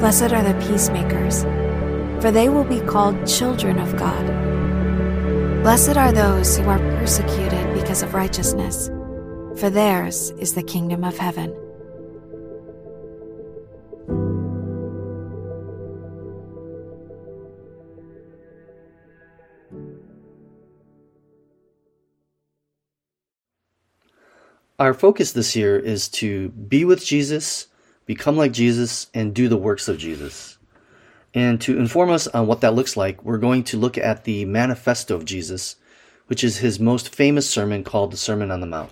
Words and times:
Blessed 0.00 0.32
are 0.32 0.42
the 0.42 0.58
peacemakers, 0.66 1.42
for 2.22 2.30
they 2.30 2.48
will 2.48 2.64
be 2.64 2.80
called 2.80 3.26
children 3.26 3.78
of 3.78 3.96
God. 3.98 4.26
Blessed 5.62 5.98
are 5.98 6.10
those 6.10 6.56
who 6.56 6.64
are 6.70 6.78
persecuted 6.78 7.74
because 7.74 8.02
of 8.02 8.14
righteousness, 8.14 8.88
for 9.60 9.68
theirs 9.68 10.30
is 10.38 10.54
the 10.54 10.62
kingdom 10.62 11.04
of 11.04 11.18
heaven. 11.18 11.54
Our 24.78 24.94
focus 24.94 25.32
this 25.32 25.54
year 25.54 25.78
is 25.78 26.08
to 26.08 26.48
be 26.48 26.86
with 26.86 27.04
Jesus, 27.04 27.66
become 28.10 28.36
like 28.36 28.50
Jesus, 28.50 29.06
and 29.14 29.32
do 29.32 29.46
the 29.46 29.56
works 29.56 29.86
of 29.86 29.96
Jesus. 29.96 30.58
And 31.32 31.60
to 31.60 31.78
inform 31.78 32.10
us 32.10 32.26
on 32.26 32.48
what 32.48 32.60
that 32.60 32.74
looks 32.74 32.96
like, 32.96 33.22
we're 33.22 33.38
going 33.38 33.62
to 33.62 33.78
look 33.78 33.96
at 33.96 34.24
the 34.24 34.44
manifesto 34.46 35.14
of 35.14 35.24
Jesus, 35.24 35.76
which 36.26 36.42
is 36.42 36.56
his 36.56 36.80
most 36.80 37.14
famous 37.14 37.48
sermon 37.48 37.84
called 37.84 38.10
the 38.10 38.16
Sermon 38.16 38.50
on 38.50 38.58
the 38.58 38.66
Mount. 38.66 38.90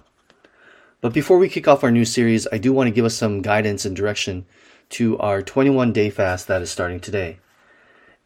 But 1.00 1.12
before 1.12 1.36
we 1.36 1.48
kick 1.48 1.66
off 1.66 1.82
our 1.82 1.90
new 1.90 2.04
series, 2.04 2.46
I 2.52 2.58
do 2.58 2.72
want 2.72 2.86
to 2.86 2.94
give 2.94 3.04
us 3.04 3.16
some 3.16 3.42
guidance 3.42 3.84
and 3.84 3.96
direction 3.96 4.46
to 4.90 5.18
our 5.18 5.42
21 5.42 5.92
day 5.92 6.10
fast 6.10 6.46
that 6.46 6.62
is 6.62 6.70
starting 6.70 7.00
today. 7.00 7.40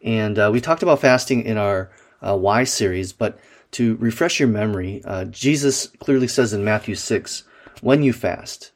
And 0.03 0.39
uh, 0.39 0.51
we 0.53 0.61
talked 0.61 0.83
about 0.83 1.01
fasting 1.01 1.43
in 1.45 1.57
our 1.57 1.91
uh, 2.21 2.37
Why 2.37 2.65
series, 2.65 3.15
but 3.15 3.39
to 3.71 3.97
refresh 3.97 4.39
your 4.39 4.51
memory, 4.51 5.01
uh, 5.07 5.25
Jesus 5.25 5.87
clearly 5.87 6.29
says 6.29 6.53
in 6.53 6.63
Matthew 6.63 6.97
6 6.97 7.45
when 7.81 8.03
you 8.03 8.13
fast, 8.13 8.73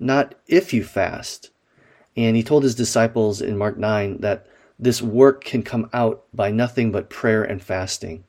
not 0.00 0.34
if 0.48 0.74
you 0.74 0.82
fast. 0.82 1.50
And 2.20 2.36
he 2.36 2.42
told 2.42 2.62
his 2.62 2.74
disciples 2.74 3.40
in 3.40 3.56
Mark 3.56 3.78
9 3.78 4.18
that 4.18 4.46
this 4.78 5.00
work 5.00 5.44
can 5.44 5.62
come 5.62 5.88
out 5.92 6.24
by 6.34 6.50
nothing 6.50 6.92
but 6.92 7.10
prayer 7.10 7.42
and 7.42 7.62
fasting. 7.62 8.24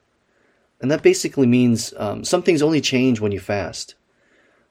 And 0.79 0.89
that 0.89 1.03
basically 1.03 1.47
means 1.47 1.93
um, 1.97 2.23
some 2.23 2.41
things 2.41 2.61
only 2.61 2.81
change 2.81 3.19
when 3.19 3.31
you 3.31 3.39
fast. 3.39 3.95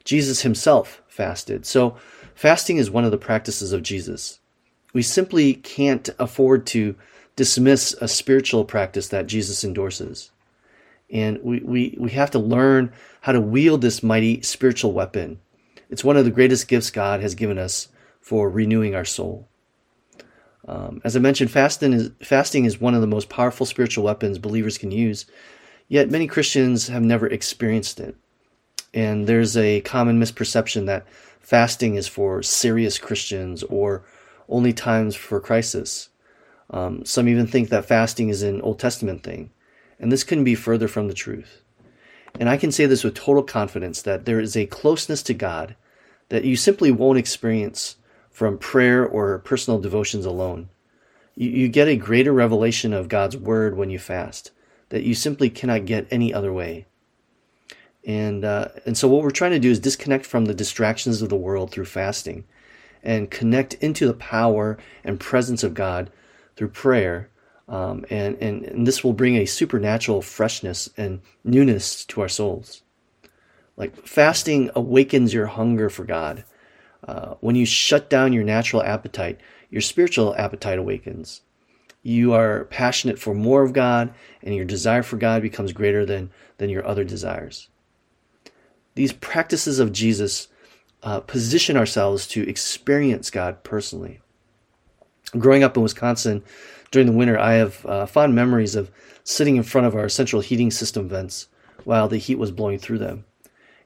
Jesus 0.04 0.42
himself 0.42 1.02
fasted. 1.06 1.66
So 1.66 1.96
fasting 2.34 2.78
is 2.78 2.90
one 2.90 3.04
of 3.04 3.10
the 3.10 3.18
practices 3.18 3.72
of 3.72 3.82
Jesus. 3.82 4.40
We 4.92 5.02
simply 5.02 5.54
can't 5.54 6.08
afford 6.18 6.66
to 6.68 6.96
dismiss 7.36 7.94
a 8.00 8.08
spiritual 8.08 8.64
practice 8.64 9.08
that 9.08 9.26
Jesus 9.26 9.62
endorses. 9.62 10.30
And 11.10 11.42
we, 11.42 11.60
we, 11.60 11.96
we 11.98 12.10
have 12.10 12.30
to 12.32 12.38
learn 12.38 12.92
how 13.20 13.32
to 13.32 13.40
wield 13.40 13.82
this 13.82 14.02
mighty 14.02 14.40
spiritual 14.42 14.92
weapon 14.92 15.40
it's 15.90 16.04
one 16.04 16.16
of 16.16 16.24
the 16.24 16.30
greatest 16.30 16.68
gifts 16.68 16.90
God 16.90 17.20
has 17.20 17.34
given 17.34 17.58
us 17.58 17.88
for 18.20 18.50
renewing 18.50 18.94
our 18.94 19.04
soul. 19.04 19.48
Um, 20.68 21.00
as 21.04 21.16
I 21.16 21.20
mentioned, 21.20 21.50
fasting 21.50 21.92
is, 21.92 22.10
fasting 22.22 22.64
is 22.64 22.80
one 22.80 22.94
of 22.94 23.00
the 23.00 23.06
most 23.06 23.28
powerful 23.28 23.66
spiritual 23.66 24.04
weapons 24.04 24.38
believers 24.38 24.78
can 24.78 24.90
use, 24.90 25.26
yet 25.88 26.10
many 26.10 26.26
Christians 26.26 26.88
have 26.88 27.02
never 27.02 27.26
experienced 27.26 27.98
it. 27.98 28.14
And 28.92 29.26
there's 29.26 29.56
a 29.56 29.80
common 29.80 30.20
misperception 30.20 30.86
that 30.86 31.06
fasting 31.40 31.94
is 31.94 32.06
for 32.06 32.42
serious 32.42 32.98
Christians 32.98 33.62
or 33.64 34.04
only 34.48 34.72
times 34.72 35.16
for 35.16 35.40
crisis. 35.40 36.08
Um, 36.70 37.04
some 37.04 37.28
even 37.28 37.46
think 37.46 37.68
that 37.70 37.86
fasting 37.86 38.28
is 38.28 38.42
an 38.42 38.60
Old 38.60 38.78
Testament 38.78 39.22
thing, 39.22 39.50
and 39.98 40.12
this 40.12 40.24
couldn't 40.24 40.44
be 40.44 40.54
further 40.54 40.88
from 40.88 41.08
the 41.08 41.14
truth. 41.14 41.62
And 42.38 42.48
I 42.48 42.56
can 42.56 42.70
say 42.70 42.86
this 42.86 43.02
with 43.02 43.14
total 43.14 43.42
confidence 43.42 44.02
that 44.02 44.24
there 44.24 44.38
is 44.38 44.56
a 44.56 44.66
closeness 44.66 45.22
to 45.24 45.34
God 45.34 45.74
that 46.28 46.44
you 46.44 46.54
simply 46.54 46.92
won't 46.92 47.18
experience 47.18 47.96
from 48.40 48.56
prayer 48.56 49.06
or 49.06 49.38
personal 49.40 49.78
devotions 49.78 50.24
alone. 50.24 50.70
You, 51.34 51.50
you 51.50 51.68
get 51.68 51.88
a 51.88 51.96
greater 51.96 52.32
revelation 52.32 52.94
of 52.94 53.06
God's 53.06 53.36
Word 53.36 53.76
when 53.76 53.90
you 53.90 53.98
fast 53.98 54.50
that 54.88 55.02
you 55.02 55.14
simply 55.14 55.50
cannot 55.50 55.84
get 55.84 56.08
any 56.10 56.32
other 56.32 56.50
way. 56.50 56.86
And, 58.02 58.42
uh, 58.42 58.68
and 58.86 58.96
so, 58.96 59.08
what 59.08 59.22
we're 59.22 59.30
trying 59.30 59.50
to 59.50 59.58
do 59.58 59.70
is 59.70 59.78
disconnect 59.78 60.24
from 60.24 60.46
the 60.46 60.54
distractions 60.54 61.20
of 61.20 61.28
the 61.28 61.36
world 61.36 61.70
through 61.70 61.84
fasting 61.84 62.44
and 63.02 63.30
connect 63.30 63.74
into 63.74 64.06
the 64.06 64.14
power 64.14 64.78
and 65.04 65.20
presence 65.20 65.62
of 65.62 65.74
God 65.74 66.10
through 66.56 66.68
prayer 66.68 67.28
um, 67.68 68.06
and, 68.08 68.38
and, 68.40 68.64
and 68.64 68.86
this 68.86 69.04
will 69.04 69.12
bring 69.12 69.36
a 69.36 69.44
supernatural 69.44 70.22
freshness 70.22 70.88
and 70.96 71.20
newness 71.44 72.06
to 72.06 72.22
our 72.22 72.28
souls. 72.28 72.80
Like 73.76 74.06
fasting 74.06 74.70
awakens 74.74 75.34
your 75.34 75.46
hunger 75.46 75.90
for 75.90 76.06
God. 76.06 76.44
Uh, 77.10 77.34
when 77.40 77.56
you 77.56 77.66
shut 77.66 78.08
down 78.08 78.32
your 78.32 78.44
natural 78.44 78.84
appetite, 78.84 79.40
your 79.68 79.80
spiritual 79.80 80.32
appetite 80.36 80.78
awakens. 80.78 81.40
You 82.04 82.32
are 82.34 82.66
passionate 82.66 83.18
for 83.18 83.34
more 83.34 83.64
of 83.64 83.72
God, 83.72 84.14
and 84.44 84.54
your 84.54 84.64
desire 84.64 85.02
for 85.02 85.16
God 85.16 85.42
becomes 85.42 85.72
greater 85.72 86.06
than, 86.06 86.30
than 86.58 86.70
your 86.70 86.86
other 86.86 87.02
desires. 87.02 87.68
These 88.94 89.12
practices 89.14 89.80
of 89.80 89.92
Jesus 89.92 90.46
uh, 91.02 91.18
position 91.18 91.76
ourselves 91.76 92.28
to 92.28 92.48
experience 92.48 93.28
God 93.28 93.64
personally. 93.64 94.20
Growing 95.36 95.64
up 95.64 95.76
in 95.76 95.82
Wisconsin, 95.82 96.44
during 96.92 97.08
the 97.08 97.12
winter, 97.12 97.36
I 97.36 97.54
have 97.54 97.84
uh, 97.86 98.06
fond 98.06 98.36
memories 98.36 98.76
of 98.76 98.88
sitting 99.24 99.56
in 99.56 99.64
front 99.64 99.88
of 99.88 99.96
our 99.96 100.08
central 100.08 100.42
heating 100.42 100.70
system 100.70 101.08
vents 101.08 101.48
while 101.82 102.06
the 102.06 102.18
heat 102.18 102.38
was 102.38 102.52
blowing 102.52 102.78
through 102.78 102.98
them. 102.98 103.24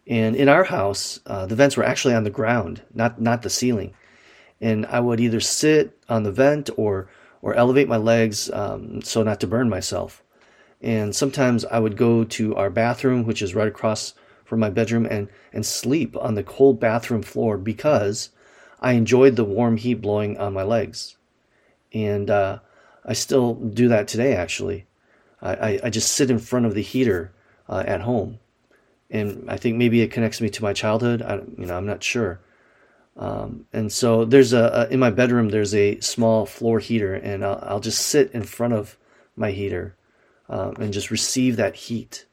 And 0.06 0.36
in 0.36 0.48
our 0.48 0.64
house, 0.64 1.20
uh, 1.26 1.46
the 1.46 1.54
vents 1.54 1.76
were 1.76 1.84
actually 1.84 2.14
on 2.14 2.24
the 2.24 2.30
ground, 2.30 2.82
not 2.92 3.20
not 3.20 3.42
the 3.42 3.50
ceiling. 3.50 3.94
And 4.60 4.86
I 4.86 5.00
would 5.00 5.20
either 5.20 5.40
sit 5.40 5.98
on 6.08 6.22
the 6.22 6.32
vent 6.32 6.70
or 6.76 7.08
or 7.40 7.54
elevate 7.54 7.88
my 7.88 7.96
legs 7.96 8.50
um, 8.50 9.02
so 9.02 9.22
not 9.22 9.40
to 9.40 9.46
burn 9.46 9.68
myself. 9.68 10.22
And 10.80 11.14
sometimes 11.14 11.64
I 11.64 11.78
would 11.78 11.96
go 11.96 12.24
to 12.24 12.54
our 12.56 12.70
bathroom, 12.70 13.24
which 13.24 13.40
is 13.40 13.54
right 13.54 13.68
across 13.68 14.14
from 14.44 14.60
my 14.60 14.70
bedroom, 14.70 15.06
and 15.10 15.28
and 15.52 15.64
sleep 15.64 16.16
on 16.16 16.34
the 16.34 16.42
cold 16.42 16.78
bathroom 16.78 17.22
floor 17.22 17.56
because 17.56 18.30
I 18.80 18.92
enjoyed 18.92 19.36
the 19.36 19.44
warm 19.44 19.78
heat 19.78 19.94
blowing 19.94 20.36
on 20.38 20.52
my 20.52 20.62
legs. 20.62 21.16
And 21.94 22.28
uh, 22.28 22.58
I 23.04 23.14
still 23.14 23.54
do 23.54 23.88
that 23.88 24.08
today, 24.08 24.34
actually. 24.34 24.86
I, 25.40 25.80
I 25.84 25.90
just 25.90 26.12
sit 26.12 26.30
in 26.30 26.38
front 26.38 26.64
of 26.64 26.74
the 26.74 26.82
heater 26.82 27.32
uh, 27.68 27.84
at 27.86 28.00
home. 28.00 28.38
And 29.14 29.48
I 29.48 29.56
think 29.56 29.76
maybe 29.76 30.02
it 30.02 30.10
connects 30.10 30.40
me 30.40 30.50
to 30.50 30.62
my 30.62 30.72
childhood. 30.72 31.22
I, 31.22 31.36
you 31.36 31.66
know, 31.66 31.76
I'm 31.76 31.86
not 31.86 32.02
sure. 32.02 32.40
Um, 33.16 33.66
and 33.72 33.92
so 33.92 34.24
there's 34.24 34.52
a, 34.52 34.88
a, 34.88 34.92
in 34.92 34.98
my 34.98 35.10
bedroom 35.10 35.50
there's 35.50 35.74
a 35.74 36.00
small 36.00 36.46
floor 36.46 36.80
heater, 36.80 37.14
and 37.14 37.44
I'll, 37.44 37.60
I'll 37.62 37.80
just 37.80 38.06
sit 38.06 38.32
in 38.32 38.42
front 38.42 38.74
of 38.74 38.98
my 39.36 39.52
heater 39.52 39.96
um, 40.48 40.74
and 40.80 40.92
just 40.92 41.12
receive 41.12 41.56
that 41.56 41.76
heat. 41.76 42.26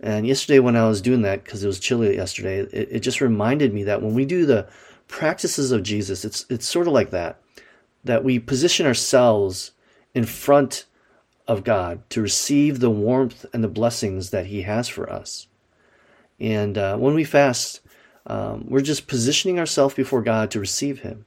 And 0.00 0.24
yesterday 0.24 0.60
when 0.60 0.76
I 0.76 0.86
was 0.86 1.02
doing 1.02 1.22
that, 1.22 1.42
because 1.42 1.64
it 1.64 1.66
was 1.66 1.80
chilly 1.80 2.14
yesterday, 2.14 2.60
it, 2.60 2.88
it 2.92 3.00
just 3.00 3.20
reminded 3.20 3.74
me 3.74 3.82
that 3.84 4.00
when 4.00 4.14
we 4.14 4.24
do 4.24 4.46
the 4.46 4.68
practices 5.08 5.72
of 5.72 5.82
Jesus, 5.82 6.24
it's 6.24 6.46
it's 6.48 6.68
sort 6.68 6.86
of 6.86 6.92
like 6.92 7.10
that, 7.10 7.40
that 8.04 8.22
we 8.22 8.38
position 8.38 8.86
ourselves 8.86 9.72
in 10.14 10.24
front 10.24 10.84
of 11.48 11.64
God 11.64 12.08
to 12.10 12.22
receive 12.22 12.78
the 12.78 12.90
warmth 12.90 13.44
and 13.52 13.64
the 13.64 13.68
blessings 13.68 14.30
that 14.30 14.46
He 14.46 14.62
has 14.62 14.86
for 14.86 15.10
us. 15.10 15.48
And 16.40 16.78
uh, 16.78 16.96
when 16.96 17.14
we 17.14 17.24
fast, 17.24 17.80
um, 18.26 18.66
we're 18.68 18.80
just 18.80 19.06
positioning 19.06 19.58
ourselves 19.58 19.94
before 19.94 20.22
God 20.22 20.50
to 20.50 20.60
receive 20.60 21.00
Him. 21.00 21.26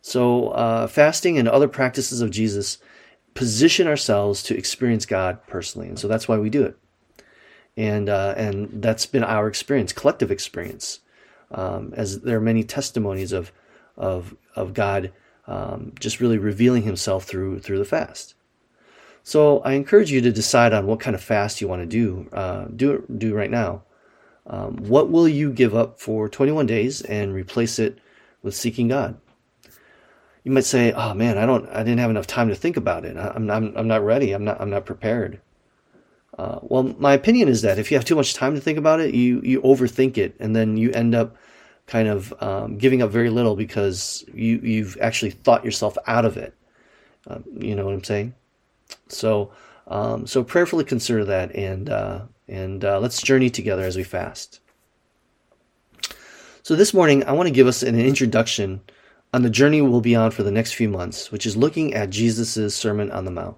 So, 0.00 0.48
uh, 0.48 0.86
fasting 0.86 1.36
and 1.36 1.48
other 1.48 1.68
practices 1.68 2.20
of 2.20 2.30
Jesus 2.30 2.78
position 3.34 3.86
ourselves 3.86 4.42
to 4.44 4.56
experience 4.56 5.04
God 5.04 5.44
personally, 5.46 5.88
and 5.88 5.98
so 5.98 6.08
that's 6.08 6.28
why 6.28 6.38
we 6.38 6.48
do 6.48 6.64
it. 6.64 6.78
And 7.76 8.08
uh, 8.08 8.34
and 8.36 8.82
that's 8.82 9.04
been 9.04 9.24
our 9.24 9.48
experience, 9.48 9.92
collective 9.92 10.30
experience, 10.30 11.00
um, 11.50 11.92
as 11.96 12.20
there 12.20 12.38
are 12.38 12.40
many 12.40 12.64
testimonies 12.64 13.32
of 13.32 13.52
of 13.96 14.36
of 14.54 14.74
God 14.74 15.12
um, 15.46 15.92
just 15.98 16.20
really 16.20 16.38
revealing 16.38 16.82
himself 16.82 17.24
through 17.24 17.60
through 17.60 17.78
the 17.78 17.84
fast. 17.84 18.34
So 19.22 19.60
I 19.60 19.72
encourage 19.72 20.12
you 20.12 20.20
to 20.20 20.30
decide 20.30 20.72
on 20.72 20.86
what 20.86 21.00
kind 21.00 21.16
of 21.16 21.22
fast 21.22 21.60
you 21.60 21.68
want 21.68 21.82
to 21.82 21.86
do 21.86 22.28
uh, 22.32 22.66
do 22.74 22.92
it 22.92 23.18
do 23.18 23.34
right 23.34 23.50
now. 23.50 23.82
Um, 24.48 24.76
what 24.76 25.10
will 25.10 25.28
you 25.28 25.52
give 25.52 25.74
up 25.74 26.00
for 26.00 26.28
21 26.28 26.66
days 26.66 27.02
and 27.02 27.34
replace 27.34 27.78
it 27.78 27.98
with 28.42 28.54
seeking 28.54 28.88
God? 28.88 29.18
you 30.46 30.52
might 30.52 30.64
say, 30.64 30.92
"Oh 30.92 31.12
man, 31.12 31.38
I 31.38 31.44
don't, 31.44 31.68
I 31.70 31.78
didn't 31.82 31.98
have 31.98 32.08
enough 32.08 32.28
time 32.28 32.48
to 32.50 32.54
think 32.54 32.76
about 32.76 33.04
it. 33.04 33.16
I'm, 33.16 33.50
I'm, 33.50 33.76
I'm 33.76 33.88
not 33.88 34.04
ready. 34.04 34.30
I'm 34.30 34.44
not, 34.44 34.60
I'm 34.60 34.70
not 34.70 34.86
prepared." 34.86 35.40
Uh, 36.38 36.60
well, 36.62 36.84
my 37.00 37.14
opinion 37.14 37.48
is 37.48 37.62
that 37.62 37.80
if 37.80 37.90
you 37.90 37.96
have 37.96 38.04
too 38.04 38.14
much 38.14 38.32
time 38.34 38.54
to 38.54 38.60
think 38.60 38.78
about 38.78 39.00
it, 39.00 39.12
you 39.12 39.40
you 39.40 39.60
overthink 39.62 40.16
it, 40.16 40.36
and 40.38 40.54
then 40.54 40.76
you 40.76 40.92
end 40.92 41.16
up 41.16 41.36
kind 41.88 42.06
of 42.06 42.32
um, 42.40 42.78
giving 42.78 43.02
up 43.02 43.10
very 43.10 43.28
little 43.28 43.56
because 43.56 44.24
you 44.32 44.58
you've 44.58 44.96
actually 45.00 45.32
thought 45.32 45.64
yourself 45.64 45.98
out 46.06 46.24
of 46.24 46.36
it. 46.36 46.54
Um, 47.26 47.42
you 47.58 47.74
know 47.74 47.84
what 47.84 47.94
I'm 47.94 48.04
saying? 48.04 48.32
So 49.08 49.50
um, 49.88 50.28
so 50.28 50.44
prayerfully 50.44 50.84
consider 50.84 51.24
that, 51.24 51.56
and 51.56 51.90
uh, 51.90 52.20
and 52.48 52.84
uh, 52.84 53.00
let's 53.00 53.22
journey 53.22 53.50
together 53.50 53.84
as 53.84 53.96
we 53.96 54.04
fast. 54.04 54.60
So 56.62 56.74
this 56.74 56.92
morning, 56.92 57.24
I 57.24 57.32
want 57.32 57.46
to 57.46 57.54
give 57.54 57.66
us 57.66 57.82
an 57.82 57.98
introduction 57.98 58.80
on 59.32 59.42
the 59.42 59.50
journey 59.50 59.80
we'll 59.80 60.00
be 60.00 60.16
on 60.16 60.30
for 60.30 60.42
the 60.42 60.50
next 60.50 60.72
few 60.72 60.88
months, 60.88 61.30
which 61.30 61.46
is 61.46 61.56
looking 61.56 61.94
at 61.94 62.10
Jesus' 62.10 62.74
Sermon 62.74 63.10
on 63.10 63.24
the 63.24 63.30
Mount. 63.30 63.56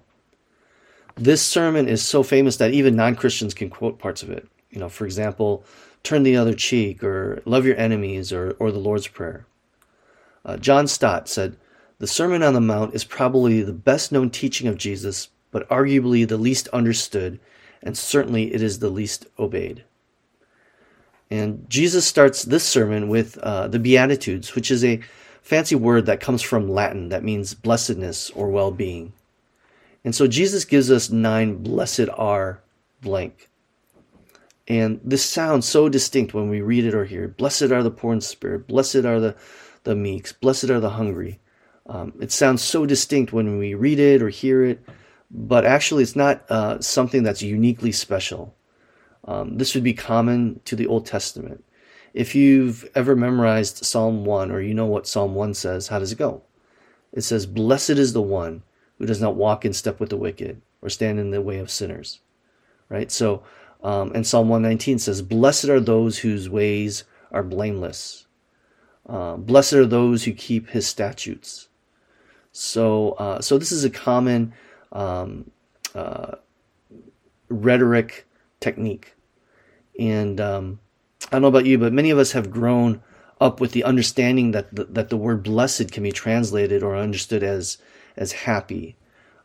This 1.15 1.41
sermon 1.41 1.87
is 1.87 2.01
so 2.01 2.23
famous 2.23 2.57
that 2.57 2.71
even 2.71 2.95
non-Christians 2.95 3.53
can 3.53 3.69
quote 3.69 3.99
parts 3.99 4.23
of 4.23 4.29
it. 4.29 4.47
You 4.69 4.79
know, 4.79 4.89
for 4.89 5.05
example, 5.05 5.63
turn 6.03 6.23
the 6.23 6.37
other 6.37 6.53
cheek, 6.53 7.03
or 7.03 7.41
love 7.45 7.65
your 7.65 7.75
enemies, 7.77 8.31
or, 8.31 8.51
or 8.59 8.71
the 8.71 8.79
Lord's 8.79 9.07
Prayer. 9.07 9.45
Uh, 10.45 10.57
John 10.57 10.87
Stott 10.87 11.27
said, 11.27 11.57
The 11.97 12.07
Sermon 12.07 12.43
on 12.43 12.53
the 12.53 12.61
Mount 12.61 12.93
is 12.93 13.03
probably 13.03 13.61
the 13.61 13.73
best 13.73 14.11
known 14.11 14.29
teaching 14.29 14.67
of 14.67 14.77
Jesus, 14.77 15.29
but 15.51 15.67
arguably 15.69 16.27
the 16.27 16.37
least 16.37 16.67
understood, 16.69 17.39
and 17.81 17.97
certainly 17.97 18.53
it 18.53 18.61
is 18.61 18.79
the 18.79 18.89
least 18.89 19.27
obeyed. 19.37 19.83
And 21.31 21.69
Jesus 21.69 22.05
starts 22.05 22.43
this 22.43 22.63
sermon 22.63 23.07
with 23.07 23.37
uh, 23.39 23.67
the 23.67 23.79
Beatitudes, 23.79 24.55
which 24.55 24.71
is 24.71 24.83
a 24.83 25.01
fancy 25.41 25.75
word 25.75 26.05
that 26.07 26.19
comes 26.19 26.41
from 26.41 26.69
Latin 26.69 27.09
that 27.09 27.23
means 27.23 27.53
blessedness 27.53 28.29
or 28.31 28.49
well 28.49 28.71
being. 28.71 29.13
And 30.03 30.15
so 30.15 30.27
Jesus 30.27 30.65
gives 30.65 30.89
us 30.89 31.09
nine 31.09 31.57
blessed 31.61 32.09
are 32.15 32.61
blank. 33.01 33.49
And 34.67 34.99
this 35.03 35.25
sounds 35.25 35.67
so 35.67 35.89
distinct 35.89 36.33
when 36.33 36.49
we 36.49 36.61
read 36.61 36.85
it 36.85 36.93
or 36.93 37.05
hear 37.05 37.25
it. 37.25 37.37
Blessed 37.37 37.71
are 37.71 37.83
the 37.83 37.91
poor 37.91 38.13
in 38.13 38.21
spirit, 38.21 38.67
blessed 38.67 39.03
are 39.03 39.19
the, 39.19 39.35
the 39.83 39.95
meeks, 39.95 40.31
blessed 40.31 40.69
are 40.69 40.79
the 40.79 40.91
hungry. 40.91 41.39
Um, 41.87 42.13
it 42.19 42.31
sounds 42.31 42.61
so 42.61 42.85
distinct 42.85 43.33
when 43.33 43.57
we 43.57 43.73
read 43.73 43.99
it 43.99 44.21
or 44.21 44.29
hear 44.29 44.63
it, 44.63 44.79
but 45.31 45.65
actually, 45.65 46.03
it's 46.03 46.15
not 46.15 46.43
uh, 46.49 46.79
something 46.79 47.23
that's 47.23 47.41
uniquely 47.41 47.91
special. 47.91 48.55
Um, 49.25 49.57
this 49.57 49.75
would 49.75 49.83
be 49.83 49.93
common 49.93 50.61
to 50.65 50.75
the 50.75 50.87
Old 50.87 51.05
Testament. 51.05 51.63
If 52.13 52.33
you've 52.33 52.89
ever 52.95 53.15
memorized 53.15 53.85
Psalm 53.85 54.25
1 54.25 54.51
or 54.51 54.61
you 54.61 54.73
know 54.73 54.87
what 54.87 55.07
Psalm 55.07 55.35
1 55.35 55.53
says, 55.53 55.87
how 55.87 55.99
does 55.99 56.11
it 56.11 56.17
go? 56.17 56.41
It 57.13 57.21
says, 57.21 57.45
Blessed 57.45 57.91
is 57.91 58.13
the 58.13 58.21
one 58.21 58.63
who 58.97 59.05
does 59.05 59.21
not 59.21 59.35
walk 59.35 59.65
in 59.65 59.73
step 59.73 59.99
with 59.99 60.09
the 60.09 60.17
wicked 60.17 60.61
or 60.81 60.89
stand 60.89 61.19
in 61.19 61.31
the 61.31 61.41
way 61.41 61.59
of 61.59 61.69
sinners. 61.69 62.19
Right? 62.89 63.11
So, 63.11 63.43
um, 63.83 64.11
and 64.15 64.25
Psalm 64.25 64.49
119 64.49 64.99
says, 64.99 65.21
Blessed 65.21 65.65
are 65.65 65.79
those 65.79 66.17
whose 66.17 66.49
ways 66.49 67.03
are 67.31 67.43
blameless. 67.43 68.25
Uh, 69.07 69.37
blessed 69.37 69.73
are 69.73 69.85
those 69.85 70.23
who 70.23 70.33
keep 70.33 70.69
his 70.69 70.87
statutes. 70.87 71.67
So, 72.51 73.11
uh, 73.13 73.41
so 73.41 73.57
this 73.57 73.71
is 73.71 73.83
a 73.83 73.89
common 73.89 74.53
um, 74.91 75.51
uh, 75.95 76.35
rhetoric 77.49 78.27
technique. 78.59 79.15
And 79.99 80.39
um, 80.39 80.79
I 81.27 81.31
don't 81.31 81.41
know 81.41 81.47
about 81.47 81.65
you, 81.65 81.77
but 81.77 81.93
many 81.93 82.09
of 82.09 82.17
us 82.17 82.31
have 82.31 82.51
grown 82.51 83.01
up 83.41 83.59
with 83.59 83.71
the 83.71 83.83
understanding 83.83 84.51
that 84.51 84.73
the, 84.73 84.85
that 84.85 85.09
the 85.09 85.17
word 85.17 85.43
blessed 85.43 85.91
can 85.91 86.03
be 86.03 86.11
translated 86.11 86.83
or 86.83 86.95
understood 86.95 87.43
as 87.43 87.77
as 88.17 88.31
happy. 88.33 88.97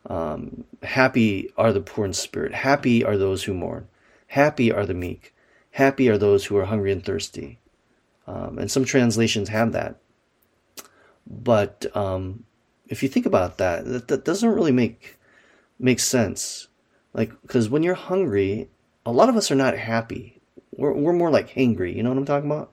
Um, 0.07 0.65
happy 0.83 1.49
are 1.57 1.71
the 1.71 1.81
poor 1.81 2.05
in 2.05 2.13
spirit. 2.13 2.53
Happy 2.53 3.03
are 3.03 3.17
those 3.17 3.43
who 3.43 3.53
mourn. 3.53 3.87
Happy 4.27 4.71
are 4.71 4.85
the 4.85 4.93
meek. 4.93 5.33
Happy 5.71 6.09
are 6.09 6.17
those 6.17 6.45
who 6.45 6.57
are 6.57 6.65
hungry 6.65 6.91
and 6.91 7.03
thirsty. 7.03 7.59
Um, 8.27 8.57
and 8.59 8.69
some 8.69 8.85
translations 8.85 9.49
have 9.49 9.71
that. 9.71 9.97
But 11.25 11.85
um, 11.95 12.43
if 12.87 13.01
you 13.01 13.09
think 13.09 13.25
about 13.25 13.57
that, 13.57 13.85
that, 13.85 14.07
that 14.09 14.25
doesn't 14.25 14.49
really 14.49 14.71
make 14.71 15.14
make 15.79 15.99
sense. 15.99 16.67
Like, 17.13 17.31
because 17.41 17.69
when 17.69 17.83
you're 17.83 17.95
hungry, 17.95 18.69
a 19.05 19.11
lot 19.11 19.29
of 19.29 19.37
us 19.37 19.51
are 19.51 19.55
not 19.55 19.77
happy. 19.77 20.41
We're, 20.71 20.93
we're 20.93 21.13
more 21.13 21.29
like 21.29 21.51
hangry. 21.51 21.95
You 21.95 22.03
know 22.03 22.09
what 22.09 22.17
I'm 22.17 22.25
talking 22.25 22.51
about? 22.51 22.71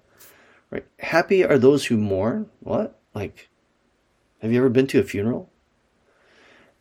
Right? 0.71 0.87
Happy 0.99 1.45
are 1.45 1.59
those 1.59 1.87
who 1.87 1.97
mourn. 1.97 2.49
What? 2.61 2.99
Like, 3.15 3.49
have 4.41 4.51
you 4.51 4.59
ever 4.59 4.69
been 4.69 4.87
to 4.89 5.01
a 5.01 5.05
funeral? 5.05 5.51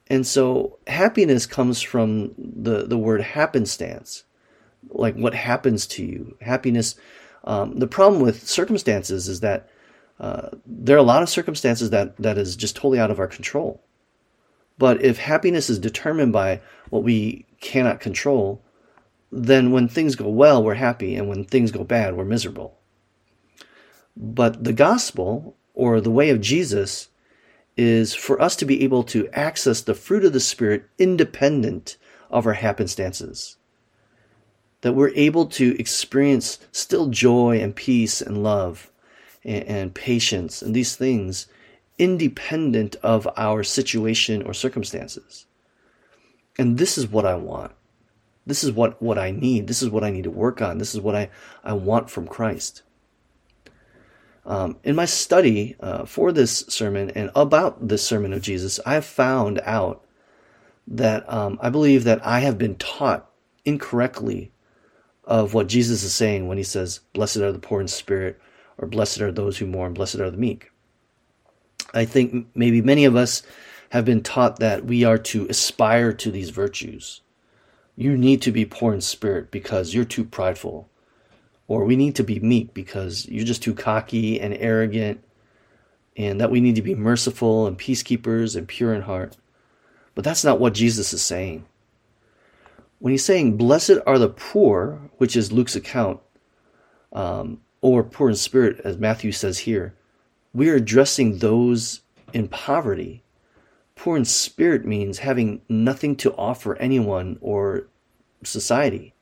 And 0.08 0.26
so 0.28 0.78
happiness 0.88 1.46
comes 1.46 1.82
from 1.82 2.34
the, 2.38 2.86
the 2.86 2.98
word 2.98 3.22
happenstance, 3.22 4.24
like 4.90 5.16
what 5.16 5.34
happens 5.34 5.86
to 5.88 6.04
you. 6.04 6.36
Happiness. 6.42 6.96
Um, 7.44 7.80
the 7.80 7.88
problem 7.88 8.22
with 8.22 8.48
circumstances 8.48 9.28
is 9.28 9.40
that 9.40 9.70
uh, 10.20 10.50
there 10.66 10.96
are 10.96 11.00
a 11.00 11.04
lot 11.04 11.24
of 11.24 11.30
circumstances 11.30 11.92
that, 11.92 12.18
that 12.18 12.38
is 12.38 12.56
just 12.56 12.76
totally 12.76 13.00
out 13.00 13.12
of 13.12 13.20
our 13.20 13.28
control. 13.28 13.82
But 14.82 15.04
if 15.04 15.20
happiness 15.20 15.70
is 15.70 15.78
determined 15.78 16.34
by 16.34 16.60
what 16.90 17.04
we 17.04 17.46
cannot 17.60 18.00
control, 18.00 18.64
then 19.32 19.72
when 19.72 19.88
things 19.88 20.16
go 20.16 20.28
well, 20.28 20.64
we're 20.64 20.74
happy, 20.74 21.16
and 21.16 21.30
when 21.30 21.46
things 21.46 21.70
go 21.70 21.84
bad, 21.84 22.18
we're 22.18 22.26
miserable. 22.26 22.80
But 24.18 24.64
the 24.64 24.74
gospel, 24.74 25.56
or 25.76 26.02
the 26.02 26.10
way 26.10 26.32
of 26.32 26.42
Jesus, 26.42 27.10
is 27.78 28.16
for 28.16 28.42
us 28.42 28.56
to 28.56 28.66
be 28.66 28.84
able 28.84 29.04
to 29.04 29.30
access 29.34 29.82
the 29.82 29.94
fruit 29.94 30.26
of 30.26 30.34
the 30.34 30.40
Spirit 30.40 30.90
independent 30.98 31.98
of 32.32 32.48
our 32.48 32.56
happenstances. 32.56 33.58
That 34.82 34.94
we're 34.94 35.14
able 35.14 35.46
to 35.46 35.80
experience 35.80 36.58
still 36.72 37.10
joy 37.10 37.60
and 37.60 37.76
peace 37.76 38.20
and 38.20 38.42
love 38.42 38.92
and, 39.46 39.64
and 39.66 39.94
patience 39.94 40.64
and 40.64 40.74
these 40.74 40.96
things 40.96 41.46
independent 42.02 42.96
of 43.04 43.28
our 43.38 43.64
situation 43.64 44.42
or 44.42 44.56
circumstances. 44.56 45.46
And 46.58 46.80
this 46.80 46.98
is 46.98 47.08
what 47.08 47.28
I 47.28 47.36
want. 47.36 47.74
This 48.48 48.64
is 48.64 48.72
what, 48.72 49.00
what 49.00 49.20
I 49.20 49.30
need. 49.30 49.68
This 49.68 49.84
is 49.84 49.90
what 49.90 50.04
I 50.04 50.10
need 50.10 50.24
to 50.24 50.32
work 50.32 50.64
on. 50.64 50.80
This 50.80 50.96
is 50.96 51.00
what 51.00 51.16
I, 51.16 51.30
I 51.64 51.74
want 51.74 52.10
from 52.10 52.28
Christ. 52.28 52.82
Um, 54.44 54.78
in 54.84 54.96
my 54.96 55.06
study 55.06 55.76
uh, 55.80 56.06
for 56.06 56.32
this 56.32 56.66
sermon 56.68 57.12
and 57.12 57.30
about 57.36 57.88
this 57.88 58.04
sermon 58.04 58.34
of 58.34 58.42
Jesus, 58.42 58.80
I 58.84 58.96
have 58.96 59.06
found 59.06 59.62
out 59.64 60.04
that 60.88 61.32
um, 61.32 61.60
I 61.62 61.70
believe 61.70 62.04
that 62.06 62.26
I 62.26 62.40
have 62.40 62.58
been 62.58 62.76
taught 62.78 63.30
incorrectly 63.64 64.52
of 65.24 65.54
what 65.54 65.68
Jesus 65.68 66.02
is 66.02 66.16
saying 66.16 66.48
when 66.48 66.58
he 66.58 66.64
says, 66.64 67.02
Blessed 67.14 67.38
are 67.38 67.52
the 67.52 67.60
poor 67.60 67.80
in 67.80 67.88
spirit, 67.88 68.42
or 68.80 68.88
blessed 68.88 69.22
are 69.22 69.32
those 69.32 69.60
who 69.60 69.68
mourn, 69.68 69.94
blessed 69.94 70.16
are 70.16 70.32
the 70.32 70.38
meek. 70.38 70.72
I 71.94 72.06
think 72.06 72.48
maybe 72.56 72.82
many 72.82 73.06
of 73.06 73.16
us 73.16 73.44
have 73.90 74.06
been 74.06 74.24
taught 74.24 74.60
that 74.60 74.86
we 74.86 75.04
are 75.04 75.18
to 75.18 75.48
aspire 75.48 76.14
to 76.14 76.32
these 76.32 76.50
virtues. 76.50 77.22
You 77.96 78.18
need 78.18 78.42
to 78.44 78.52
be 78.52 78.66
poor 78.66 78.94
in 78.94 79.02
spirit 79.02 79.52
because 79.52 79.94
you're 79.94 80.06
too 80.06 80.24
prideful. 80.24 80.90
Or 81.68 81.84
we 81.84 81.96
need 81.96 82.16
to 82.16 82.24
be 82.24 82.40
meek 82.40 82.74
because 82.74 83.28
you're 83.28 83.46
just 83.46 83.64
too 83.64 83.74
cocky 83.74 84.40
and 84.40 84.54
arrogant. 84.54 85.24
And 86.16 86.40
that 86.40 86.52
we 86.52 86.62
need 86.62 86.76
to 86.76 86.82
be 86.82 86.96
merciful 86.96 87.68
and 87.68 87.78
peacekeepers 87.78 88.56
and 88.56 88.68
pure 88.68 88.94
in 88.94 89.02
heart. 89.02 89.38
But 90.16 90.24
that's 90.24 90.44
not 90.44 90.60
what 90.60 90.74
Jesus 90.74 91.14
is 91.14 91.22
saying. 91.22 91.66
When 93.00 93.12
he's 93.12 93.26
saying, 93.26 93.58
Blessed 93.58 93.98
are 94.06 94.20
the 94.20 94.30
poor, 94.30 95.10
which 95.18 95.36
is 95.36 95.52
Luke's 95.52 95.76
account, 95.76 96.20
um, 97.14 97.62
or 97.82 98.04
poor 98.04 98.30
in 98.30 98.36
spirit, 98.36 98.80
as 98.84 98.98
Matthew 98.98 99.32
says 99.32 99.60
here, 99.60 99.96
we 100.54 100.70
are 100.70 100.76
addressing 100.76 101.38
those 101.38 102.02
in 102.34 102.48
poverty. 102.48 103.24
Poor 103.96 104.18
in 104.18 104.26
spirit 104.26 104.86
means 104.86 105.20
having 105.20 105.62
nothing 105.70 106.16
to 106.18 106.34
offer 106.36 106.76
anyone 106.78 107.38
or 107.42 107.88
society. 108.44 109.14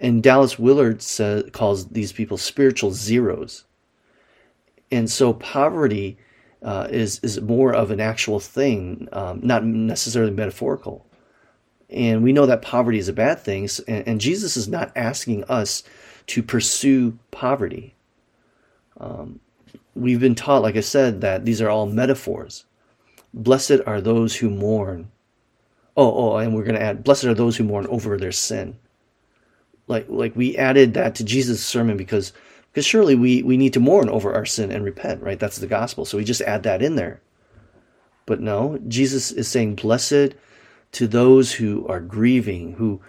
And 0.00 0.22
Dallas 0.22 0.58
Willard 0.58 1.00
says, 1.00 1.44
calls 1.52 1.88
these 1.88 2.12
people 2.12 2.36
spiritual 2.36 2.90
zeros. 2.90 3.64
And 4.90 5.08
so 5.08 5.32
poverty 5.32 6.18
uh, 6.62 6.88
is, 6.90 7.20
is 7.22 7.40
more 7.40 7.72
of 7.72 7.90
an 7.90 8.00
actual 8.00 8.40
thing, 8.40 9.08
um, 9.12 9.40
not 9.42 9.64
necessarily 9.64 10.32
metaphorical. 10.32 11.06
And 11.88 12.22
we 12.22 12.32
know 12.32 12.46
that 12.46 12.62
poverty 12.62 12.98
is 12.98 13.08
a 13.08 13.12
bad 13.12 13.38
thing. 13.40 13.68
And, 13.86 14.08
and 14.08 14.20
Jesus 14.20 14.56
is 14.56 14.68
not 14.68 14.92
asking 14.96 15.44
us 15.44 15.82
to 16.28 16.42
pursue 16.42 17.18
poverty. 17.30 17.94
Um, 18.98 19.40
we've 19.94 20.20
been 20.20 20.34
taught, 20.34 20.62
like 20.62 20.76
I 20.76 20.80
said, 20.80 21.20
that 21.20 21.44
these 21.44 21.60
are 21.60 21.68
all 21.68 21.86
metaphors. 21.86 22.64
Blessed 23.34 23.80
are 23.86 24.00
those 24.00 24.36
who 24.36 24.50
mourn. 24.50 25.10
Oh, 25.96 26.32
oh, 26.32 26.36
and 26.36 26.54
we're 26.54 26.64
going 26.64 26.76
to 26.76 26.82
add, 26.82 27.04
blessed 27.04 27.24
are 27.24 27.34
those 27.34 27.56
who 27.56 27.64
mourn 27.64 27.86
over 27.88 28.16
their 28.16 28.32
sin. 28.32 28.76
Like, 29.86 30.06
like 30.08 30.34
we 30.34 30.56
added 30.56 30.94
that 30.94 31.14
to 31.16 31.24
Jesus' 31.24 31.64
sermon 31.64 31.96
because, 31.96 32.32
because 32.70 32.86
surely 32.86 33.14
we, 33.14 33.42
we 33.42 33.56
need 33.56 33.74
to 33.74 33.80
mourn 33.80 34.08
over 34.08 34.32
our 34.32 34.46
sin 34.46 34.70
and 34.70 34.84
repent, 34.84 35.22
right? 35.22 35.38
That's 35.38 35.58
the 35.58 35.66
gospel. 35.66 36.04
So 36.04 36.16
we 36.16 36.24
just 36.24 36.40
add 36.42 36.62
that 36.62 36.82
in 36.82 36.96
there. 36.96 37.20
But 38.24 38.40
no, 38.40 38.78
Jesus 38.88 39.30
is 39.32 39.48
saying, 39.48 39.74
Blessed 39.74 40.34
to 40.92 41.06
those 41.06 41.52
who 41.52 41.86
are 41.88 42.00
grieving, 42.00 42.74
who 42.74 43.00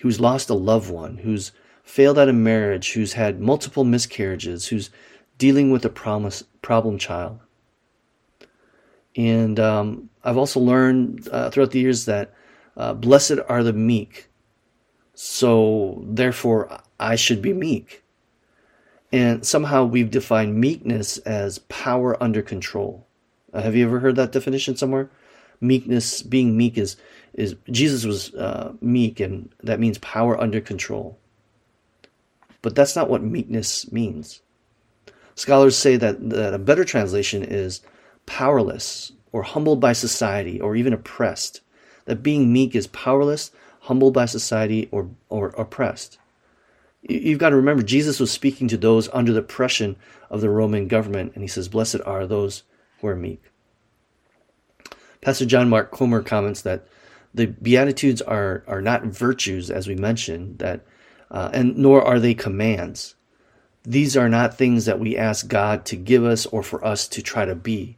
who's 0.00 0.20
lost 0.20 0.50
a 0.50 0.54
loved 0.54 0.90
one, 0.90 1.18
who's 1.18 1.52
failed 1.84 2.18
at 2.18 2.28
a 2.28 2.32
marriage, 2.32 2.92
who's 2.92 3.12
had 3.12 3.40
multiple 3.40 3.84
miscarriages, 3.84 4.68
who's 4.68 4.90
dealing 5.42 5.72
with 5.72 5.84
a 5.84 5.88
promise, 5.88 6.44
problem 6.62 6.96
child. 6.98 7.36
And 9.16 9.58
um, 9.58 10.08
I've 10.22 10.36
also 10.36 10.60
learned 10.60 11.28
uh, 11.32 11.50
throughout 11.50 11.72
the 11.72 11.80
years 11.80 12.04
that 12.04 12.32
uh, 12.76 12.94
blessed 12.94 13.40
are 13.48 13.64
the 13.64 13.72
meek. 13.72 14.28
So 15.14 16.04
therefore, 16.06 16.78
I 17.00 17.16
should 17.16 17.42
be 17.42 17.52
meek. 17.52 18.04
And 19.10 19.44
somehow 19.44 19.84
we've 19.84 20.12
defined 20.12 20.60
meekness 20.60 21.18
as 21.18 21.58
power 21.58 22.16
under 22.22 22.40
control. 22.40 23.04
Uh, 23.52 23.62
have 23.62 23.74
you 23.74 23.84
ever 23.84 23.98
heard 23.98 24.14
that 24.14 24.30
definition 24.30 24.76
somewhere? 24.76 25.10
Meekness, 25.60 26.22
being 26.22 26.56
meek 26.56 26.78
is 26.78 26.96
is 27.34 27.56
Jesus 27.68 28.04
was 28.04 28.32
uh, 28.34 28.74
meek, 28.80 29.18
and 29.18 29.50
that 29.64 29.80
means 29.80 29.98
power 29.98 30.40
under 30.40 30.60
control. 30.60 31.18
But 32.62 32.76
that's 32.76 32.94
not 32.94 33.10
what 33.10 33.24
meekness 33.24 33.90
means. 33.90 34.40
Scholars 35.34 35.76
say 35.76 35.96
that, 35.96 36.30
that 36.30 36.54
a 36.54 36.58
better 36.58 36.84
translation 36.84 37.42
is 37.42 37.80
powerless 38.26 39.12
or 39.32 39.42
humbled 39.42 39.80
by 39.80 39.92
society 39.92 40.60
or 40.60 40.76
even 40.76 40.92
oppressed. 40.92 41.60
That 42.04 42.22
being 42.22 42.52
meek 42.52 42.74
is 42.74 42.86
powerless, 42.88 43.50
humbled 43.80 44.14
by 44.14 44.26
society, 44.26 44.88
or, 44.90 45.08
or 45.28 45.48
oppressed. 45.50 46.18
You've 47.02 47.38
got 47.38 47.50
to 47.50 47.56
remember, 47.56 47.82
Jesus 47.82 48.20
was 48.20 48.30
speaking 48.30 48.68
to 48.68 48.76
those 48.76 49.08
under 49.12 49.32
the 49.32 49.40
oppression 49.40 49.96
of 50.30 50.40
the 50.40 50.50
Roman 50.50 50.86
government, 50.88 51.32
and 51.34 51.42
he 51.42 51.48
says, 51.48 51.68
Blessed 51.68 52.00
are 52.06 52.26
those 52.26 52.62
who 53.00 53.08
are 53.08 53.16
meek. 53.16 53.42
Pastor 55.20 55.46
John 55.46 55.68
Mark 55.68 55.90
Comer 55.90 56.22
comments 56.22 56.62
that 56.62 56.86
the 57.34 57.46
Beatitudes 57.46 58.22
are, 58.22 58.62
are 58.66 58.82
not 58.82 59.04
virtues, 59.04 59.70
as 59.70 59.88
we 59.88 59.94
mentioned, 59.94 60.58
that, 60.58 60.84
uh, 61.30 61.50
and 61.52 61.76
nor 61.76 62.02
are 62.02 62.20
they 62.20 62.34
commands. 62.34 63.14
These 63.84 64.16
are 64.16 64.28
not 64.28 64.56
things 64.56 64.84
that 64.84 65.00
we 65.00 65.16
ask 65.16 65.48
God 65.48 65.84
to 65.86 65.96
give 65.96 66.24
us 66.24 66.46
or 66.46 66.62
for 66.62 66.84
us 66.84 67.08
to 67.08 67.22
try 67.22 67.44
to 67.44 67.54
be. 67.54 67.96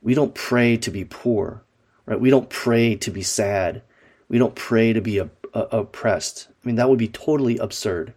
We 0.00 0.14
don't 0.14 0.34
pray 0.34 0.76
to 0.76 0.90
be 0.90 1.04
poor, 1.04 1.62
right? 2.06 2.20
We 2.20 2.30
don't 2.30 2.48
pray 2.48 2.94
to 2.96 3.10
be 3.10 3.22
sad. 3.22 3.82
We 4.28 4.38
don't 4.38 4.54
pray 4.54 4.92
to 4.92 5.00
be 5.00 5.20
oppressed. 5.52 6.48
I 6.50 6.66
mean, 6.66 6.76
that 6.76 6.88
would 6.88 6.98
be 6.98 7.08
totally 7.08 7.58
absurd. 7.58 8.14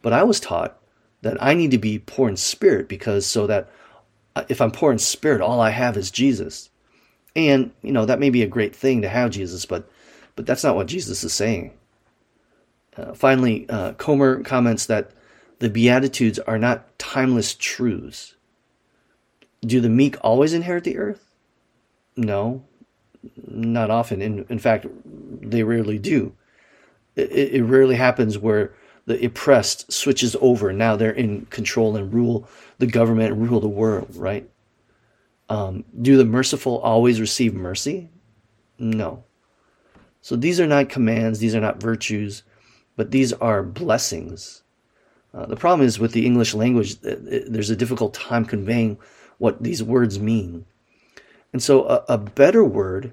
But 0.00 0.12
I 0.12 0.22
was 0.22 0.40
taught 0.40 0.78
that 1.20 1.42
I 1.42 1.54
need 1.54 1.70
to 1.72 1.78
be 1.78 1.98
poor 1.98 2.28
in 2.28 2.36
spirit 2.36 2.88
because 2.88 3.26
so 3.26 3.46
that 3.46 3.70
uh, 4.34 4.44
if 4.48 4.60
I'm 4.60 4.70
poor 4.70 4.92
in 4.92 4.98
spirit, 4.98 5.40
all 5.40 5.60
I 5.60 5.70
have 5.70 5.96
is 5.96 6.10
Jesus. 6.10 6.70
And, 7.36 7.72
you 7.82 7.92
know, 7.92 8.06
that 8.06 8.18
may 8.18 8.30
be 8.30 8.42
a 8.42 8.48
great 8.48 8.74
thing 8.74 9.02
to 9.02 9.08
have 9.08 9.30
Jesus, 9.30 9.64
but, 9.64 9.90
but 10.36 10.46
that's 10.46 10.64
not 10.64 10.74
what 10.74 10.86
Jesus 10.86 11.22
is 11.22 11.32
saying. 11.32 11.72
Uh, 12.96 13.14
finally, 13.14 13.66
uh, 13.68 13.92
Comer 13.94 14.42
comments 14.42 14.86
that 14.86 15.10
the 15.62 15.70
Beatitudes 15.70 16.40
are 16.40 16.58
not 16.58 16.98
timeless 16.98 17.54
truths. 17.54 18.34
Do 19.60 19.80
the 19.80 19.88
meek 19.88 20.16
always 20.20 20.54
inherit 20.54 20.82
the 20.82 20.98
earth? 20.98 21.24
No, 22.16 22.64
not 23.46 23.88
often. 23.88 24.20
In, 24.20 24.44
in 24.48 24.58
fact, 24.58 24.86
they 25.04 25.62
rarely 25.62 26.00
do. 26.00 26.34
It, 27.14 27.30
it 27.30 27.62
rarely 27.62 27.94
happens 27.94 28.36
where 28.36 28.74
the 29.06 29.24
oppressed 29.24 29.92
switches 29.92 30.34
over. 30.40 30.72
Now 30.72 30.96
they're 30.96 31.12
in 31.12 31.46
control 31.46 31.94
and 31.94 32.12
rule 32.12 32.48
the 32.78 32.88
government 32.88 33.32
and 33.32 33.48
rule 33.48 33.60
the 33.60 33.68
world, 33.68 34.16
right? 34.16 34.50
Um, 35.48 35.84
do 36.00 36.16
the 36.16 36.24
merciful 36.24 36.78
always 36.78 37.20
receive 37.20 37.54
mercy? 37.54 38.10
No. 38.80 39.22
So 40.22 40.34
these 40.34 40.58
are 40.58 40.66
not 40.66 40.88
commands, 40.88 41.38
these 41.38 41.54
are 41.54 41.60
not 41.60 41.80
virtues, 41.80 42.42
but 42.96 43.12
these 43.12 43.32
are 43.34 43.62
blessings. 43.62 44.61
Uh, 45.34 45.46
the 45.46 45.56
problem 45.56 45.86
is 45.86 45.98
with 45.98 46.12
the 46.12 46.26
English 46.26 46.54
language, 46.54 47.00
there's 47.00 47.70
a 47.70 47.76
difficult 47.76 48.12
time 48.14 48.44
conveying 48.44 48.98
what 49.38 49.62
these 49.62 49.82
words 49.82 50.18
mean. 50.18 50.66
And 51.52 51.62
so 51.62 51.84
a, 51.84 52.04
a 52.08 52.18
better 52.18 52.64
word 52.64 53.12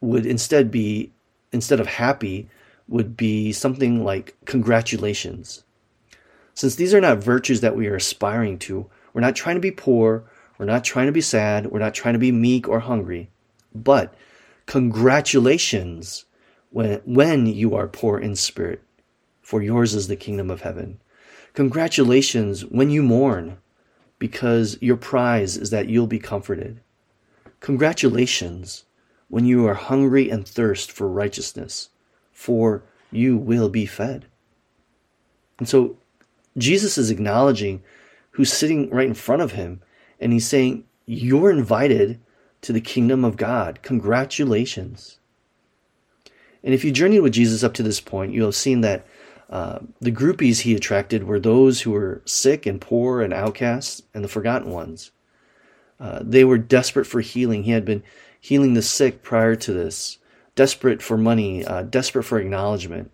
would 0.00 0.26
instead 0.26 0.70
be, 0.70 1.12
instead 1.52 1.80
of 1.80 1.86
happy, 1.86 2.48
would 2.88 3.16
be 3.16 3.52
something 3.52 4.04
like 4.04 4.34
congratulations. 4.44 5.64
Since 6.54 6.74
these 6.74 6.92
are 6.92 7.00
not 7.00 7.18
virtues 7.18 7.62
that 7.62 7.76
we 7.76 7.86
are 7.86 7.96
aspiring 7.96 8.58
to, 8.60 8.90
we're 9.14 9.22
not 9.22 9.36
trying 9.36 9.56
to 9.56 9.60
be 9.60 9.70
poor, 9.70 10.24
we're 10.62 10.66
not 10.66 10.84
trying 10.84 11.06
to 11.06 11.12
be 11.12 11.20
sad. 11.20 11.66
We're 11.72 11.80
not 11.80 11.92
trying 11.92 12.12
to 12.12 12.20
be 12.20 12.30
meek 12.30 12.68
or 12.68 12.78
hungry. 12.78 13.30
But 13.74 14.14
congratulations 14.66 16.24
when, 16.70 17.00
when 17.04 17.46
you 17.46 17.74
are 17.74 17.88
poor 17.88 18.16
in 18.16 18.36
spirit, 18.36 18.80
for 19.52 19.60
yours 19.60 19.92
is 19.92 20.08
the 20.08 20.16
kingdom 20.16 20.50
of 20.50 20.62
heaven. 20.62 20.98
Congratulations 21.52 22.64
when 22.64 22.88
you 22.88 23.02
mourn, 23.02 23.58
because 24.18 24.78
your 24.80 24.96
prize 24.96 25.58
is 25.58 25.68
that 25.68 25.90
you'll 25.90 26.06
be 26.06 26.18
comforted. 26.18 26.80
Congratulations 27.60 28.84
when 29.28 29.44
you 29.44 29.66
are 29.66 29.74
hungry 29.74 30.30
and 30.30 30.48
thirst 30.48 30.90
for 30.90 31.06
righteousness, 31.06 31.90
for 32.32 32.82
you 33.10 33.36
will 33.36 33.68
be 33.68 33.84
fed. 33.84 34.24
And 35.58 35.68
so 35.68 35.98
Jesus 36.56 36.96
is 36.96 37.10
acknowledging 37.10 37.82
who's 38.30 38.50
sitting 38.50 38.88
right 38.88 39.06
in 39.06 39.12
front 39.12 39.42
of 39.42 39.52
him 39.52 39.82
and 40.18 40.32
he's 40.32 40.48
saying, 40.48 40.84
You're 41.04 41.50
invited 41.50 42.18
to 42.62 42.72
the 42.72 42.80
kingdom 42.80 43.22
of 43.22 43.36
God. 43.36 43.80
Congratulations. 43.82 45.18
And 46.64 46.72
if 46.72 46.84
you 46.84 46.90
journeyed 46.90 47.20
with 47.20 47.34
Jesus 47.34 47.62
up 47.62 47.74
to 47.74 47.82
this 47.82 48.00
point, 48.00 48.32
you'll 48.32 48.46
have 48.46 48.54
seen 48.54 48.80
that 48.80 49.04
the 50.00 50.10
groupies 50.10 50.60
he 50.60 50.74
attracted 50.74 51.24
were 51.24 51.38
those 51.38 51.82
who 51.82 51.90
were 51.90 52.22
sick 52.24 52.64
and 52.64 52.80
poor 52.80 53.20
and 53.20 53.34
outcasts 53.34 54.02
and 54.14 54.24
the 54.24 54.28
forgotten 54.28 54.70
ones. 54.70 55.10
Uh, 56.00 56.20
they 56.22 56.42
were 56.42 56.56
desperate 56.56 57.04
for 57.04 57.20
healing. 57.20 57.64
He 57.64 57.72
had 57.72 57.84
been 57.84 58.02
healing 58.40 58.72
the 58.72 58.80
sick 58.80 59.22
prior 59.22 59.54
to 59.56 59.72
this, 59.72 60.16
desperate 60.54 61.02
for 61.02 61.18
money, 61.18 61.64
uh, 61.66 61.82
desperate 61.82 62.24
for 62.24 62.40
acknowledgement. 62.40 63.10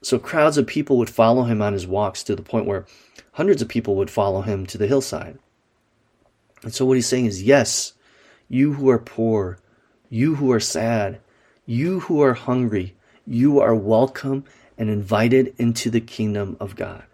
So 0.00 0.18
crowds 0.18 0.56
of 0.56 0.66
people 0.66 0.96
would 0.96 1.10
follow 1.10 1.42
him 1.42 1.60
on 1.60 1.74
his 1.74 1.86
walks 1.86 2.22
to 2.24 2.34
the 2.34 2.42
point 2.42 2.66
where 2.66 2.86
hundreds 3.32 3.60
of 3.60 3.68
people 3.68 3.94
would 3.96 4.10
follow 4.10 4.40
him 4.40 4.64
to 4.66 4.78
the 4.78 4.86
hillside. 4.86 5.38
And 6.62 6.72
so 6.72 6.86
what 6.86 6.96
he's 6.96 7.06
saying 7.06 7.26
is, 7.26 7.42
yes, 7.42 7.92
you 8.48 8.72
who 8.72 8.88
are 8.88 8.98
poor, 8.98 9.58
you 10.08 10.36
who 10.36 10.50
are 10.50 10.60
sad, 10.60 11.20
you 11.66 12.00
who 12.00 12.22
are 12.22 12.34
hungry, 12.34 12.96
you 13.26 13.60
are 13.60 13.74
welcome 13.74 14.44
and 14.82 14.90
invited 14.90 15.54
into 15.58 15.90
the 15.90 16.00
kingdom 16.00 16.56
of 16.58 16.74
God. 16.74 17.04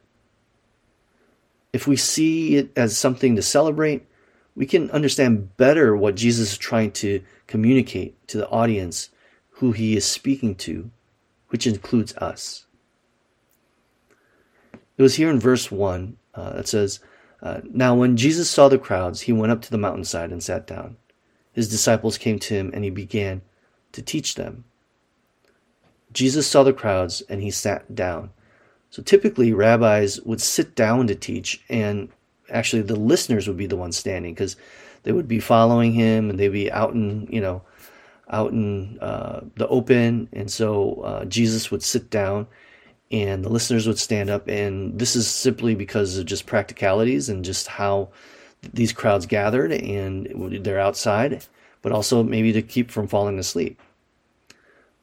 If 1.70 1.86
we 1.86 1.96
see 1.96 2.56
it 2.56 2.70
as 2.74 2.96
something 2.96 3.36
to 3.36 3.42
celebrate, 3.42 4.06
we 4.56 4.64
can 4.64 4.90
understand 4.90 5.54
better 5.58 5.94
what 5.94 6.14
Jesus 6.14 6.52
is 6.52 6.56
trying 6.56 6.92
to 6.92 7.22
communicate 7.46 8.26
to 8.28 8.38
the 8.38 8.48
audience 8.48 9.10
who 9.50 9.72
he 9.72 9.98
is 9.98 10.06
speaking 10.06 10.54
to, 10.54 10.90
which 11.48 11.66
includes 11.66 12.16
us. 12.16 12.64
It 14.96 15.02
was 15.02 15.16
here 15.16 15.28
in 15.28 15.38
verse 15.38 15.70
1 15.70 16.16
uh, 16.34 16.52
that 16.54 16.68
says, 16.68 17.00
uh, 17.42 17.60
now, 17.70 17.94
when 17.94 18.16
Jesus 18.16 18.48
saw 18.48 18.70
the 18.70 18.78
crowds, 18.78 19.20
he 19.20 19.32
went 19.34 19.52
up 19.52 19.60
to 19.60 19.70
the 19.70 19.76
mountainside 19.76 20.32
and 20.32 20.42
sat 20.42 20.66
down. 20.66 20.96
His 21.52 21.68
disciples 21.68 22.16
came 22.16 22.38
to 22.38 22.54
him, 22.54 22.70
and 22.72 22.82
he 22.82 22.88
began 22.88 23.42
to 23.92 24.00
teach 24.00 24.36
them. 24.36 24.64
Jesus 26.12 26.46
saw 26.46 26.62
the 26.62 26.72
crowds, 26.72 27.22
and 27.28 27.42
he 27.42 27.50
sat 27.50 27.94
down. 27.94 28.30
So 28.90 29.02
typically, 29.02 29.52
rabbis 29.52 30.20
would 30.22 30.40
sit 30.40 30.74
down 30.74 31.06
to 31.08 31.14
teach, 31.14 31.62
and 31.68 32.08
actually, 32.50 32.82
the 32.82 32.96
listeners 32.96 33.46
would 33.46 33.58
be 33.58 33.66
the 33.66 33.76
ones 33.76 33.96
standing 33.96 34.34
because 34.34 34.56
they 35.02 35.12
would 35.12 35.28
be 35.28 35.40
following 35.40 35.92
him, 35.92 36.30
and 36.30 36.38
they'd 36.38 36.48
be 36.48 36.72
out 36.72 36.94
in, 36.94 37.28
you 37.30 37.40
know, 37.40 37.62
out 38.30 38.52
in 38.52 38.98
uh, 39.00 39.40
the 39.56 39.68
open. 39.68 40.28
And 40.32 40.50
so 40.50 41.00
uh, 41.02 41.24
Jesus 41.24 41.70
would 41.70 41.82
sit 41.82 42.10
down 42.10 42.46
and 43.10 43.44
the 43.44 43.48
listeners 43.48 43.86
would 43.86 43.98
stand 43.98 44.30
up. 44.30 44.48
And 44.48 44.98
this 44.98 45.16
is 45.16 45.26
simply 45.28 45.74
because 45.74 46.18
of 46.18 46.26
just 46.26 46.46
practicalities 46.46 47.28
and 47.28 47.44
just 47.44 47.66
how 47.66 48.10
these 48.74 48.92
crowds 48.92 49.26
gathered 49.26 49.72
and 49.72 50.64
they're 50.64 50.80
outside, 50.80 51.44
but 51.82 51.92
also 51.92 52.22
maybe 52.22 52.52
to 52.52 52.62
keep 52.62 52.90
from 52.90 53.08
falling 53.08 53.38
asleep. 53.38 53.80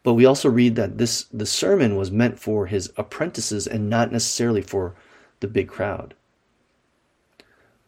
But 0.05 0.13
we 0.13 0.25
also 0.25 0.49
read 0.49 0.75
that 0.75 0.97
this 0.97 1.23
the 1.33 1.45
sermon 1.45 1.97
was 1.97 2.11
meant 2.11 2.39
for 2.39 2.67
his 2.67 2.93
apprentices 2.95 3.67
and 3.67 3.89
not 3.89 4.13
necessarily 4.13 4.61
for 4.61 4.95
the 5.41 5.47
big 5.49 5.67
crowd. 5.67 6.13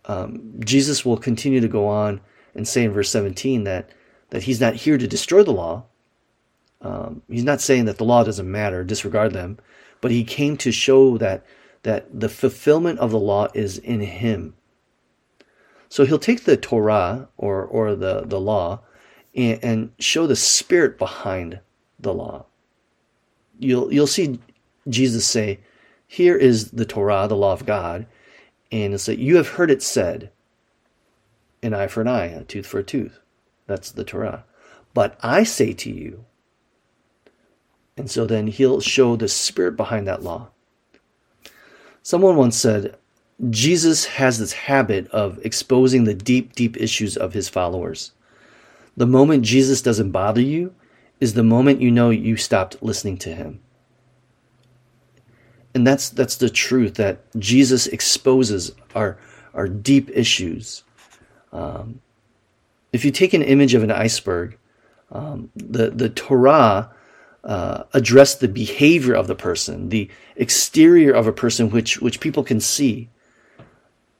Um, 0.03 0.55
Jesus 0.59 1.05
will 1.05 1.17
continue 1.17 1.61
to 1.61 1.67
go 1.69 1.87
on 1.87 2.19
and 2.53 2.67
say 2.67 2.83
in 2.83 2.91
verse 2.91 3.09
17 3.11 3.63
that 3.63 3.89
that 4.31 4.43
he's 4.43 4.59
not 4.59 4.75
here 4.75 4.97
to 4.97 5.07
destroy 5.07 5.43
the 5.43 5.53
law. 5.53 5.85
Um, 6.81 7.21
he's 7.29 7.45
not 7.45 7.61
saying 7.61 7.85
that 7.85 7.97
the 7.97 8.03
law 8.03 8.25
doesn't 8.25 8.51
matter, 8.51 8.83
disregard 8.83 9.31
them 9.31 9.59
but 10.01 10.11
he 10.11 10.23
came 10.23 10.57
to 10.57 10.71
show 10.71 11.17
that 11.17 11.45
that 11.83 12.19
the 12.19 12.29
fulfillment 12.29 12.99
of 12.99 13.11
the 13.11 13.19
law 13.19 13.47
is 13.53 13.77
in 13.77 14.01
him. 14.01 14.55
So 15.89 16.05
he'll 16.05 16.19
take 16.19 16.43
the 16.43 16.57
Torah 16.57 17.29
or, 17.37 17.63
or 17.63 17.95
the, 17.95 18.23
the 18.25 18.41
law 18.41 18.81
and, 19.33 19.59
and 19.63 19.91
show 19.97 20.27
the 20.27 20.35
spirit 20.35 20.97
behind 20.97 21.61
the 21.99 22.13
law. 22.13 22.45
You'll, 23.59 23.91
you'll 23.91 24.07
see 24.07 24.39
Jesus 24.87 25.25
say, 25.25 25.59
Here 26.07 26.35
is 26.35 26.71
the 26.71 26.85
Torah, 26.85 27.27
the 27.27 27.35
law 27.35 27.53
of 27.53 27.65
God. 27.65 28.05
And 28.71 28.93
it's 28.93 29.07
like, 29.07 29.19
You 29.19 29.37
have 29.37 29.49
heard 29.49 29.71
it 29.71 29.81
said, 29.81 30.31
an 31.63 31.73
eye 31.73 31.87
for 31.87 32.01
an 32.01 32.07
eye, 32.07 32.25
a 32.25 32.43
tooth 32.43 32.67
for 32.67 32.79
a 32.79 32.83
tooth. 32.83 33.19
That's 33.65 33.91
the 33.91 34.03
Torah. 34.03 34.45
But 34.93 35.17
I 35.21 35.43
say 35.43 35.73
to 35.73 35.91
you, 35.91 36.25
and 37.97 38.09
so 38.09 38.25
then 38.25 38.47
he'll 38.47 38.79
show 38.79 39.15
the 39.15 39.27
spirit 39.27 39.75
behind 39.75 40.07
that 40.07 40.23
law. 40.23 40.49
Someone 42.03 42.35
once 42.35 42.55
said, 42.55 42.95
Jesus 43.49 44.05
has 44.05 44.39
this 44.39 44.53
habit 44.53 45.07
of 45.09 45.43
exposing 45.45 46.03
the 46.03 46.13
deep, 46.13 46.53
deep 46.53 46.77
issues 46.77 47.17
of 47.17 47.33
his 47.33 47.49
followers. 47.49 48.11
The 48.95 49.05
moment 49.05 49.43
Jesus 49.43 49.81
doesn't 49.81 50.11
bother 50.11 50.41
you 50.41 50.73
is 51.19 51.33
the 51.33 51.43
moment 51.43 51.81
you 51.81 51.91
know 51.91 52.09
you 52.09 52.37
stopped 52.37 52.81
listening 52.81 53.17
to 53.17 53.33
him. 53.33 53.61
And 55.73 55.85
that's 55.85 56.09
that's 56.09 56.37
the 56.37 56.49
truth 56.49 56.95
that 56.95 57.19
Jesus 57.37 57.87
exposes 57.87 58.71
our 58.95 59.17
our 59.53 59.67
deep 59.67 60.09
issues. 60.11 60.83
Um, 61.51 62.01
if 62.93 63.05
you 63.05 63.11
take 63.11 63.33
an 63.33 63.43
image 63.43 63.73
of 63.73 63.83
an 63.83 63.91
iceberg, 63.91 64.57
um, 65.11 65.51
the 65.55 65.89
the 65.89 66.09
Torah 66.09 66.91
uh, 67.43 67.83
addressed 67.93 68.39
the 68.39 68.47
behavior 68.47 69.13
of 69.13 69.27
the 69.27 69.35
person, 69.35 69.89
the 69.89 70.09
exterior 70.35 71.13
of 71.13 71.27
a 71.27 71.33
person, 71.33 71.69
which 71.69 72.01
which 72.01 72.19
people 72.19 72.43
can 72.43 72.59
see. 72.59 73.09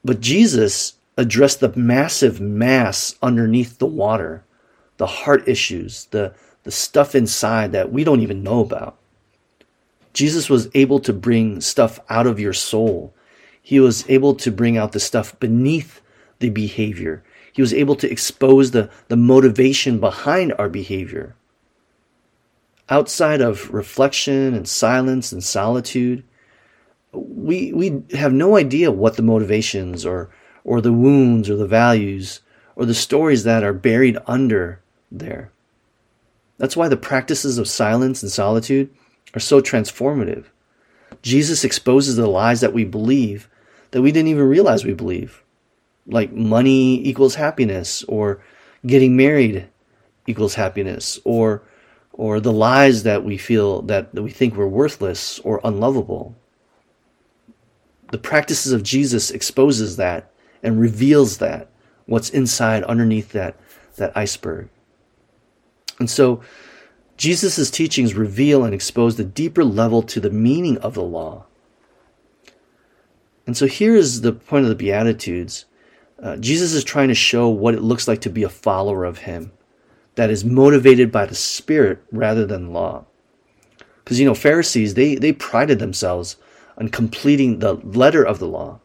But 0.04 0.20
Jesus 0.20 0.94
addressed 1.16 1.60
the 1.60 1.74
massive 1.76 2.40
mass 2.40 3.16
underneath 3.20 3.78
the 3.78 3.86
water, 3.86 4.44
the 4.96 5.06
heart 5.06 5.46
issues, 5.48 6.06
the, 6.12 6.32
the 6.68 6.72
stuff 6.72 7.14
inside 7.14 7.72
that 7.72 7.90
we 7.90 8.04
don't 8.04 8.20
even 8.20 8.42
know 8.42 8.60
about. 8.60 8.98
Jesus 10.12 10.50
was 10.50 10.68
able 10.74 11.00
to 11.00 11.14
bring 11.14 11.62
stuff 11.62 11.98
out 12.10 12.26
of 12.26 12.38
your 12.38 12.52
soul. 12.52 13.14
He 13.62 13.80
was 13.80 14.04
able 14.10 14.34
to 14.34 14.52
bring 14.52 14.76
out 14.76 14.92
the 14.92 15.00
stuff 15.00 15.40
beneath 15.40 16.02
the 16.40 16.50
behavior. 16.50 17.24
He 17.54 17.62
was 17.62 17.72
able 17.72 17.96
to 17.96 18.12
expose 18.12 18.72
the, 18.72 18.90
the 19.08 19.16
motivation 19.16 19.98
behind 19.98 20.52
our 20.58 20.68
behavior. 20.68 21.34
Outside 22.90 23.40
of 23.40 23.72
reflection 23.72 24.52
and 24.52 24.68
silence 24.68 25.32
and 25.32 25.42
solitude, 25.42 26.22
we 27.12 27.72
we 27.72 28.02
have 28.12 28.34
no 28.34 28.58
idea 28.58 28.92
what 28.92 29.16
the 29.16 29.22
motivations 29.22 30.04
or 30.04 30.28
or 30.64 30.82
the 30.82 30.92
wounds 30.92 31.48
or 31.48 31.56
the 31.56 31.66
values 31.66 32.42
or 32.76 32.84
the 32.84 32.92
stories 32.92 33.44
that 33.44 33.64
are 33.64 33.72
buried 33.72 34.18
under 34.26 34.82
there. 35.10 35.50
That's 36.58 36.76
why 36.76 36.88
the 36.88 36.96
practices 36.96 37.58
of 37.58 37.68
silence 37.68 38.22
and 38.22 38.30
solitude 38.30 38.90
are 39.34 39.40
so 39.40 39.60
transformative. 39.60 40.46
Jesus 41.22 41.64
exposes 41.64 42.16
the 42.16 42.26
lies 42.26 42.60
that 42.60 42.72
we 42.72 42.84
believe 42.84 43.48
that 43.90 44.02
we 44.02 44.12
didn't 44.12 44.28
even 44.28 44.46
realize 44.46 44.84
we 44.84 44.92
believe, 44.92 45.42
like 46.06 46.32
money 46.32 47.02
equals 47.06 47.36
happiness 47.36 48.02
or 48.04 48.42
getting 48.86 49.16
married 49.16 49.66
equals 50.26 50.54
happiness 50.54 51.18
or 51.24 51.62
or 52.12 52.40
the 52.40 52.52
lies 52.52 53.04
that 53.04 53.24
we 53.24 53.38
feel 53.38 53.80
that, 53.82 54.12
that 54.14 54.22
we 54.22 54.30
think 54.30 54.54
we're 54.54 54.66
worthless 54.66 55.38
or 55.40 55.60
unlovable 55.64 56.36
the 58.10 58.18
practices 58.18 58.72
of 58.72 58.82
Jesus 58.82 59.30
exposes 59.30 59.96
that 59.96 60.30
and 60.62 60.80
reveals 60.80 61.38
that 61.38 61.68
what's 62.06 62.30
inside 62.30 62.82
underneath 62.84 63.32
that 63.32 63.56
that 63.96 64.16
iceberg. 64.16 64.68
And 65.98 66.08
so 66.08 66.40
Jesus' 67.16 67.70
teachings 67.70 68.14
reveal 68.14 68.64
and 68.64 68.72
expose 68.72 69.16
the 69.16 69.24
deeper 69.24 69.64
level 69.64 70.02
to 70.02 70.20
the 70.20 70.30
meaning 70.30 70.78
of 70.78 70.94
the 70.94 71.02
law. 71.02 71.46
And 73.46 73.56
so 73.56 73.66
here 73.66 73.96
is 73.96 74.20
the 74.20 74.32
point 74.32 74.64
of 74.64 74.68
the 74.68 74.74
Beatitudes. 74.76 75.64
Uh, 76.22 76.36
Jesus 76.36 76.74
is 76.74 76.84
trying 76.84 77.08
to 77.08 77.14
show 77.14 77.48
what 77.48 77.74
it 77.74 77.82
looks 77.82 78.06
like 78.06 78.20
to 78.20 78.30
be 78.30 78.42
a 78.42 78.48
follower 78.48 79.04
of 79.04 79.18
Him 79.18 79.52
that 80.16 80.30
is 80.30 80.44
motivated 80.44 81.10
by 81.10 81.26
the 81.26 81.34
Spirit 81.34 82.02
rather 82.12 82.44
than 82.44 82.72
law. 82.72 83.06
Because, 84.04 84.20
you 84.20 84.26
know, 84.26 84.34
Pharisees, 84.34 84.94
they, 84.94 85.14
they 85.14 85.32
prided 85.32 85.78
themselves 85.78 86.36
on 86.76 86.88
completing 86.88 87.58
the 87.58 87.74
letter 87.74 88.22
of 88.22 88.38
the 88.38 88.48
law. 88.48 88.80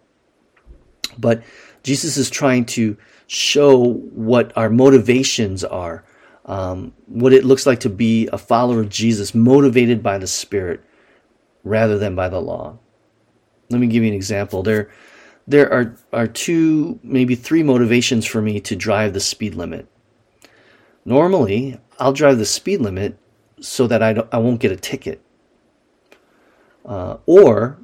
But 1.17 1.43
Jesus 1.83 2.17
is 2.17 2.29
trying 2.29 2.65
to 2.65 2.97
show 3.27 3.93
what 3.93 4.55
our 4.57 4.69
motivations 4.69 5.63
are, 5.63 6.03
um, 6.45 6.93
what 7.07 7.33
it 7.33 7.45
looks 7.45 7.65
like 7.65 7.79
to 7.81 7.89
be 7.89 8.27
a 8.33 8.37
follower 8.37 8.81
of 8.81 8.89
Jesus, 8.89 9.33
motivated 9.33 10.03
by 10.03 10.17
the 10.17 10.27
Spirit 10.27 10.81
rather 11.63 11.97
than 11.97 12.15
by 12.15 12.29
the 12.29 12.41
law. 12.41 12.77
Let 13.69 13.79
me 13.79 13.87
give 13.87 14.03
you 14.03 14.09
an 14.09 14.15
example. 14.15 14.63
There, 14.63 14.91
there 15.47 15.71
are, 15.71 15.95
are 16.11 16.27
two, 16.27 16.99
maybe 17.01 17.35
three 17.35 17.63
motivations 17.63 18.25
for 18.25 18.41
me 18.41 18.59
to 18.61 18.75
drive 18.75 19.13
the 19.13 19.19
speed 19.19 19.55
limit. 19.55 19.87
Normally, 21.05 21.79
I'll 21.99 22.13
drive 22.13 22.37
the 22.37 22.45
speed 22.45 22.81
limit 22.81 23.17
so 23.59 23.87
that 23.87 24.03
I, 24.03 24.23
I 24.31 24.37
won't 24.37 24.59
get 24.59 24.71
a 24.71 24.77
ticket. 24.77 25.21
Uh, 26.85 27.17
or 27.25 27.77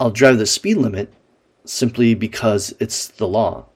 I'll 0.00 0.10
drive 0.10 0.38
the 0.38 0.46
speed 0.46 0.78
limit 0.78 1.12
simply 1.64 2.14
because 2.14 2.74
it's 2.80 3.06
the 3.06 3.28
law. 3.28 3.66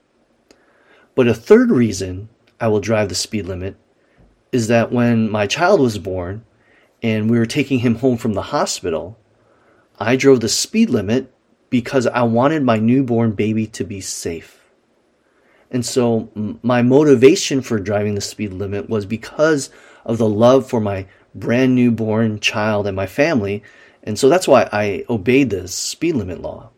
But 1.14 1.28
a 1.28 1.34
third 1.34 1.70
reason 1.70 2.28
I 2.60 2.68
will 2.68 2.80
drive 2.80 3.08
the 3.08 3.14
speed 3.14 3.46
limit 3.46 3.76
is 4.52 4.68
that 4.68 4.92
when 4.92 5.30
my 5.30 5.46
child 5.46 5.80
was 5.80 5.98
born 5.98 6.44
and 7.02 7.30
we 7.30 7.38
were 7.38 7.46
taking 7.46 7.80
him 7.80 7.96
home 7.96 8.16
from 8.16 8.34
the 8.34 8.42
hospital, 8.42 9.18
I 9.98 10.16
drove 10.16 10.40
the 10.40 10.48
speed 10.48 10.90
limit 10.90 11.32
because 11.70 12.06
I 12.06 12.22
wanted 12.22 12.62
my 12.62 12.78
newborn 12.78 13.32
baby 13.32 13.66
to 13.68 13.84
be 13.84 14.00
safe. 14.00 14.64
And 15.70 15.84
so 15.84 16.30
my 16.62 16.82
motivation 16.82 17.60
for 17.60 17.80
driving 17.80 18.14
the 18.14 18.20
speed 18.20 18.52
limit 18.52 18.88
was 18.88 19.04
because 19.04 19.70
of 20.04 20.18
the 20.18 20.28
love 20.28 20.68
for 20.68 20.80
my 20.80 21.06
brand 21.34 21.74
newborn 21.74 22.38
child 22.38 22.86
and 22.86 22.94
my 22.94 23.06
family 23.06 23.62
and 24.06 24.16
so 24.16 24.28
that's 24.28 24.46
why 24.46 24.68
I 24.72 25.04
obeyed 25.10 25.50
the 25.50 25.66
speed 25.66 26.14
limit 26.14 26.40
law. 26.40 26.70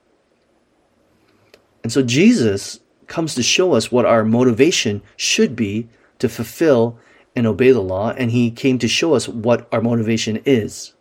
And 1.85 1.93
so 1.93 2.03
Jesus 2.03 2.81
comes 3.07 3.35
to 3.35 3.43
show 3.43 3.75
us 3.75 3.93
what 3.93 4.07
our 4.07 4.25
motivation 4.25 5.03
should 5.17 5.55
be 5.55 5.89
to 6.19 6.29
fulfill 6.29 6.99
and 7.35 7.47
obey 7.47 7.71
the 7.71 7.81
law, 7.81 8.11
and 8.11 8.31
he 8.31 8.51
came 8.51 8.79
to 8.79 8.89
show 8.89 9.15
us 9.15 9.29
what 9.29 9.69
our 9.73 9.81
motivation 9.81 10.43
is. 10.45 10.95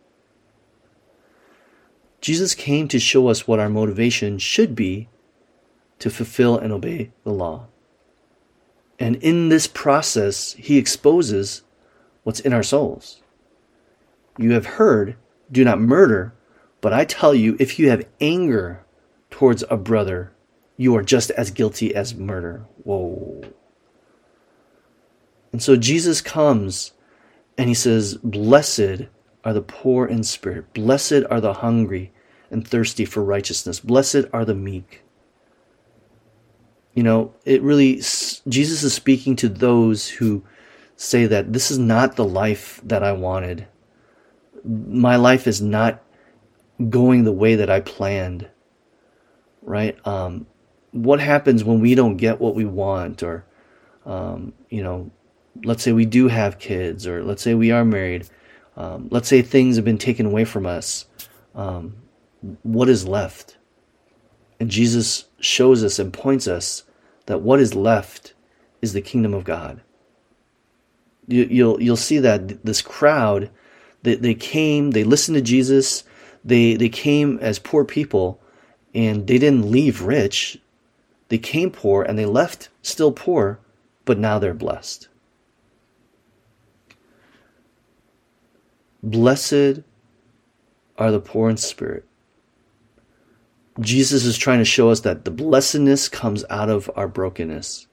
Jesus 2.21 2.55
came 2.55 2.87
to 2.87 2.99
show 2.99 3.27
us 3.27 3.47
what 3.47 3.59
our 3.59 3.69
motivation 3.69 4.37
should 4.37 4.75
be 4.75 5.09
to 5.99 6.09
fulfill 6.09 6.57
and 6.57 6.71
obey 6.71 7.11
the 7.23 7.31
law. 7.31 7.67
And 8.99 9.15
in 9.17 9.49
this 9.49 9.67
process, 9.67 10.53
he 10.53 10.77
exposes 10.77 11.63
what's 12.23 12.39
in 12.39 12.53
our 12.53 12.63
souls. 12.63 13.21
You 14.37 14.53
have 14.53 14.65
heard 14.65 15.15
do 15.51 15.63
not 15.63 15.79
murder. 15.79 16.33
But 16.81 16.93
I 16.93 17.05
tell 17.05 17.33
you, 17.33 17.57
if 17.59 17.79
you 17.79 17.89
have 17.89 18.07
anger 18.21 18.85
towards 19.29 19.63
a 19.69 19.77
brother, 19.77 20.31
you 20.75 20.95
are 20.95 21.03
just 21.03 21.31
as 21.31 21.51
guilty 21.51 21.95
as 21.95 22.15
murder. 22.15 22.65
Whoa. 22.83 23.41
And 25.57 25.61
so 25.63 25.75
Jesus 25.75 26.21
comes 26.21 26.93
and 27.57 27.67
he 27.67 27.73
says, 27.73 28.15
Blessed 28.17 29.07
are 29.43 29.53
the 29.53 29.61
poor 29.61 30.05
in 30.05 30.23
spirit, 30.23 30.71
blessed 30.75 31.23
are 31.31 31.41
the 31.41 31.53
hungry 31.53 32.11
and 32.51 32.67
thirsty 32.67 33.05
for 33.05 33.23
righteousness, 33.23 33.79
blessed 33.79 34.25
are 34.31 34.45
the 34.45 34.53
meek. 34.53 35.01
You 36.93 37.01
know, 37.01 37.33
it 37.43 37.63
really, 37.63 37.95
Jesus 37.95 38.83
is 38.83 38.93
speaking 38.93 39.35
to 39.37 39.49
those 39.49 40.07
who 40.07 40.43
say 40.95 41.25
that 41.25 41.53
this 41.53 41.71
is 41.71 41.79
not 41.79 42.15
the 42.15 42.25
life 42.25 42.79
that 42.83 43.01
I 43.01 43.13
wanted 43.13 43.67
my 44.67 45.15
life 45.15 45.47
is 45.47 45.61
not 45.61 46.03
going 46.89 47.23
the 47.23 47.31
way 47.31 47.55
that 47.55 47.69
I 47.69 47.79
planned, 47.79 48.47
right? 49.61 49.97
Um, 50.05 50.45
what 50.91 51.19
happens 51.19 51.63
when 51.63 51.79
we 51.79 51.95
don't 51.95 52.17
get 52.17 52.39
what 52.39 52.55
we 52.55 52.65
want, 52.65 53.23
or, 53.23 53.45
um, 54.05 54.53
you 54.69 54.83
know, 54.83 55.11
let's 55.63 55.83
say 55.83 55.91
we 55.91 56.05
do 56.05 56.27
have 56.27 56.59
kids, 56.59 57.07
or 57.07 57.23
let's 57.23 57.41
say 57.41 57.53
we 57.53 57.71
are 57.71 57.85
married, 57.85 58.27
um, 58.75 59.07
let's 59.11 59.27
say 59.27 59.41
things 59.41 59.75
have 59.75 59.85
been 59.85 59.97
taken 59.97 60.25
away 60.25 60.45
from 60.45 60.65
us. 60.65 61.05
Um, 61.55 61.95
what 62.63 62.89
is 62.89 63.07
left? 63.07 63.57
And 64.59 64.69
Jesus 64.69 65.25
shows 65.39 65.83
us 65.83 65.99
and 65.99 66.13
points 66.13 66.47
us 66.47 66.83
that 67.25 67.41
what 67.41 67.59
is 67.59 67.75
left 67.75 68.33
is 68.81 68.93
the 68.93 69.01
kingdom 69.01 69.33
of 69.33 69.43
God. 69.43 69.81
You, 71.27 71.47
you'll 71.49 71.81
you'll 71.81 71.97
see 71.97 72.19
that 72.19 72.63
this 72.63 72.81
crowd 72.81 73.49
they, 74.03 74.15
they 74.15 74.33
came, 74.35 74.91
they 74.91 75.03
listened 75.03 75.35
to 75.35 75.41
Jesus, 75.41 76.03
they, 76.43 76.75
they 76.75 76.89
came 76.89 77.39
as 77.39 77.59
poor 77.59 77.83
people, 77.83 78.39
and 78.93 79.27
they 79.27 79.37
didn't 79.37 79.69
leave 79.69 80.01
rich. 80.01 80.59
They 81.29 81.37
came 81.37 81.71
poor 81.71 82.03
and 82.03 82.17
they 82.17 82.25
left 82.25 82.69
still 82.81 83.11
poor, 83.11 83.59
but 84.05 84.17
now 84.17 84.39
they're 84.39 84.53
blessed. 84.53 85.09
Blessed 89.07 89.83
are 90.97 91.11
the 91.11 91.21
poor 91.21 91.49
in 91.49 91.55
spirit. 91.55 92.03
Jesus 93.79 94.25
is 94.25 94.37
trying 94.37 94.59
to 94.59 94.65
show 94.65 94.89
us 94.89 94.99
that 95.01 95.23
the 95.23 95.31
blessedness 95.31 96.09
comes 96.09 96.43
out 96.49 96.69
of 96.69 96.91
our 96.93 97.07
brokenness, 97.07 97.87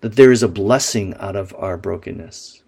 that 0.00 0.16
there 0.16 0.32
is 0.32 0.42
a 0.42 0.48
blessing 0.48 1.14
out 1.20 1.36
of 1.36 1.54
our 1.56 1.76
brokenness. 1.76 2.64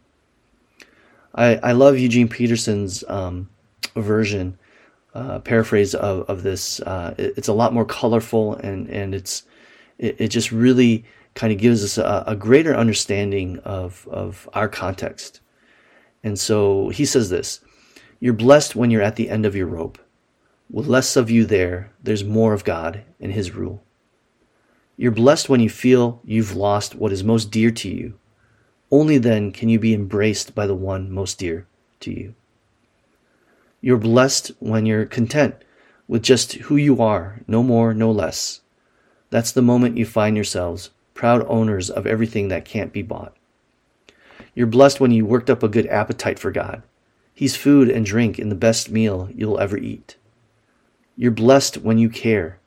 I, 1.35 1.57
I 1.57 1.72
love 1.72 1.98
Eugene 1.98 2.29
Peterson's 2.29 3.03
um, 3.09 3.50
version, 3.96 4.57
uh, 5.12 5.40
paraphrase 5.40 5.92
of, 5.96 6.31
of 6.31 6.44
this. 6.44 6.79
Uh, 6.79 7.16
it, 7.18 7.35
it's 7.38 7.48
a 7.48 7.53
lot 7.53 7.74
more 7.74 7.85
colorful 7.85 8.55
and, 8.55 8.88
and 8.88 9.16
it's, 9.16 9.42
it, 9.98 10.14
it 10.20 10.29
just 10.29 10.53
really 10.53 11.05
kind 11.35 11.53
of 11.53 11.59
gives 11.59 11.83
us 11.83 11.98
a, 11.98 12.22
a 12.29 12.37
greater 12.37 12.72
understanding 12.72 13.59
of, 13.61 14.07
of 14.12 14.48
our 14.53 14.68
context. 14.68 15.40
And 16.22 16.38
so 16.38 16.90
he 16.90 17.05
says 17.05 17.31
this 17.31 17.61
You're 18.20 18.35
blessed 18.35 18.76
when 18.76 18.90
you're 18.90 19.00
at 19.00 19.16
the 19.16 19.30
end 19.30 19.46
of 19.46 19.56
your 19.56 19.66
rope. 19.66 19.98
With 20.70 20.87
less 20.87 21.16
of 21.16 21.30
you 21.30 21.46
there, 21.46 21.90
there's 22.02 22.22
more 22.22 22.52
of 22.52 22.64
God 22.64 23.02
and 23.18 23.33
His 23.33 23.52
rule. 23.52 23.83
You're 24.98 25.11
blessed 25.11 25.48
when 25.48 25.61
you 25.61 25.70
feel 25.70 26.20
you've 26.24 26.54
lost 26.54 26.94
what 26.94 27.12
is 27.12 27.24
most 27.24 27.50
dear 27.50 27.70
to 27.70 27.88
you. 27.88 28.18
Only 28.90 29.16
then 29.16 29.52
can 29.52 29.70
you 29.70 29.78
be 29.78 29.94
embraced 29.94 30.54
by 30.54 30.66
the 30.66 30.74
one 30.74 31.11
most 31.11 31.38
dear 31.38 31.66
to 32.00 32.12
you. 32.12 32.35
You're 33.80 33.96
blessed 33.96 34.52
when 34.59 34.85
you're 34.85 35.06
content 35.06 35.54
with 36.06 36.22
just 36.22 36.52
who 36.54 36.76
you 36.76 37.00
are, 37.00 37.40
no 37.48 37.62
more, 37.62 37.94
no 37.94 38.11
less. 38.11 38.61
That's 39.30 39.52
the 39.52 39.62
moment 39.62 39.96
you 39.96 40.04
find 40.04 40.37
yourselves 40.37 40.90
proud 41.14 41.46
owners 41.48 41.88
of 41.88 42.06
everything 42.06 42.48
that 42.48 42.64
can't 42.64 42.92
be 42.92 43.02
bought. 43.02 43.35
You're 44.54 44.66
blessed 44.66 45.00
when 45.00 45.12
you 45.12 45.24
worked 45.24 45.48
up 45.48 45.62
a 45.62 45.68
good 45.68 45.87
appetite 45.87 46.38
for 46.38 46.50
God. 46.50 46.83
He's 47.40 47.57
food 47.57 47.88
and 47.88 48.05
drink 48.05 48.38
in 48.38 48.50
the 48.50 48.55
best 48.55 48.90
meal 48.90 49.31
you'll 49.35 49.59
ever 49.59 49.79
eat. 49.79 50.16
You're 51.16 51.31
blessed 51.31 51.79
when 51.79 51.96
you 51.96 52.11
care. 52.11 52.59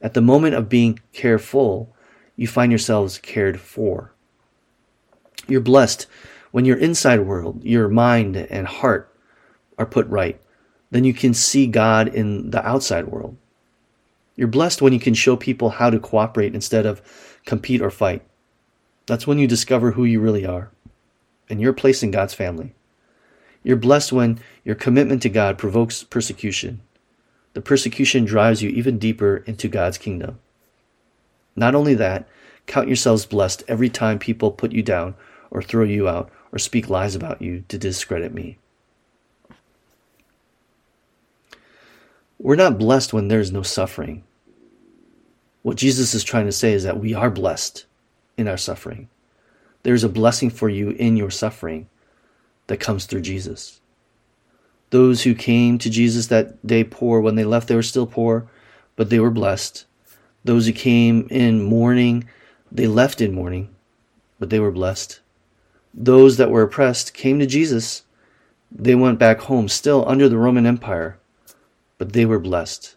At 0.00 0.14
the 0.14 0.22
moment 0.22 0.54
of 0.54 0.70
being 0.70 0.98
careful, 1.12 1.94
you 2.34 2.46
find 2.46 2.72
yourselves 2.72 3.18
cared 3.18 3.60
for. 3.60 4.14
You're 5.46 5.60
blessed 5.60 6.06
when 6.52 6.64
your 6.64 6.78
inside 6.78 7.20
world, 7.20 7.62
your 7.64 7.86
mind 7.88 8.34
and 8.34 8.66
heart 8.66 9.14
are 9.76 9.84
put 9.84 10.06
right. 10.06 10.40
Then 10.90 11.04
you 11.04 11.12
can 11.12 11.34
see 11.34 11.66
God 11.66 12.08
in 12.08 12.50
the 12.50 12.66
outside 12.66 13.08
world. 13.08 13.36
You're 14.36 14.48
blessed 14.48 14.80
when 14.80 14.94
you 14.94 15.00
can 15.00 15.12
show 15.12 15.36
people 15.36 15.68
how 15.68 15.90
to 15.90 16.00
cooperate 16.00 16.54
instead 16.54 16.86
of 16.86 17.02
compete 17.44 17.82
or 17.82 17.90
fight. 17.90 18.22
That's 19.04 19.26
when 19.26 19.38
you 19.38 19.46
discover 19.46 19.90
who 19.90 20.06
you 20.06 20.18
really 20.18 20.46
are 20.46 20.70
and 21.50 21.60
your 21.60 21.74
place 21.74 22.02
in 22.02 22.10
God's 22.10 22.32
family. 22.32 22.74
You're 23.64 23.76
blessed 23.76 24.12
when 24.12 24.38
your 24.64 24.76
commitment 24.76 25.22
to 25.22 25.28
God 25.28 25.58
provokes 25.58 26.04
persecution 26.04 26.80
the 27.54 27.60
persecution 27.60 28.24
drives 28.24 28.62
you 28.62 28.70
even 28.70 28.98
deeper 28.98 29.38
into 29.46 29.68
God's 29.68 29.96
kingdom. 29.96 30.40
Not 31.56 31.74
only 31.74 31.94
that, 31.94 32.28
count 32.66 32.88
yourselves 32.88 33.26
blessed 33.26 33.62
every 33.68 33.88
time 33.88 34.18
people 34.18 34.50
put 34.50 34.72
you 34.72 34.82
down 34.82 35.14
or 35.50 35.62
throw 35.62 35.84
you 35.84 36.08
out 36.08 36.30
or 36.52 36.58
speak 36.58 36.90
lies 36.90 37.14
about 37.14 37.40
you 37.40 37.64
to 37.68 37.78
discredit 37.78 38.34
me. 38.34 38.58
We're 42.38 42.56
not 42.56 42.78
blessed 42.78 43.12
when 43.12 43.28
there 43.28 43.40
is 43.40 43.52
no 43.52 43.62
suffering. 43.62 44.24
What 45.62 45.76
Jesus 45.76 46.12
is 46.12 46.24
trying 46.24 46.46
to 46.46 46.52
say 46.52 46.72
is 46.72 46.82
that 46.82 46.98
we 46.98 47.14
are 47.14 47.30
blessed 47.30 47.86
in 48.36 48.48
our 48.48 48.56
suffering. 48.56 49.08
There 49.84 49.94
is 49.94 50.04
a 50.04 50.08
blessing 50.08 50.50
for 50.50 50.68
you 50.68 50.90
in 50.90 51.16
your 51.16 51.30
suffering 51.30 51.88
that 52.66 52.80
comes 52.80 53.06
through 53.06 53.22
Jesus. 53.22 53.80
Those 54.90 55.22
who 55.22 55.34
came 55.34 55.78
to 55.78 55.90
Jesus 55.90 56.28
that 56.28 56.64
day 56.66 56.84
poor, 56.84 57.20
when 57.20 57.34
they 57.34 57.44
left, 57.44 57.68
they 57.68 57.74
were 57.74 57.82
still 57.82 58.06
poor, 58.06 58.48
but 58.96 59.10
they 59.10 59.18
were 59.18 59.30
blessed. 59.30 59.86
Those 60.44 60.66
who 60.66 60.72
came 60.72 61.26
in 61.30 61.62
mourning, 61.62 62.28
they 62.70 62.86
left 62.86 63.20
in 63.20 63.34
mourning, 63.34 63.74
but 64.38 64.50
they 64.50 64.60
were 64.60 64.70
blessed. 64.70 65.20
Those 65.92 66.36
that 66.36 66.50
were 66.50 66.62
oppressed 66.62 67.14
came 67.14 67.38
to 67.38 67.46
Jesus. 67.46 68.02
They 68.70 68.94
went 68.94 69.18
back 69.18 69.40
home, 69.40 69.68
still 69.68 70.04
under 70.08 70.28
the 70.28 70.38
Roman 70.38 70.66
Empire, 70.66 71.18
but 71.98 72.12
they 72.12 72.26
were 72.26 72.38
blessed. 72.38 72.96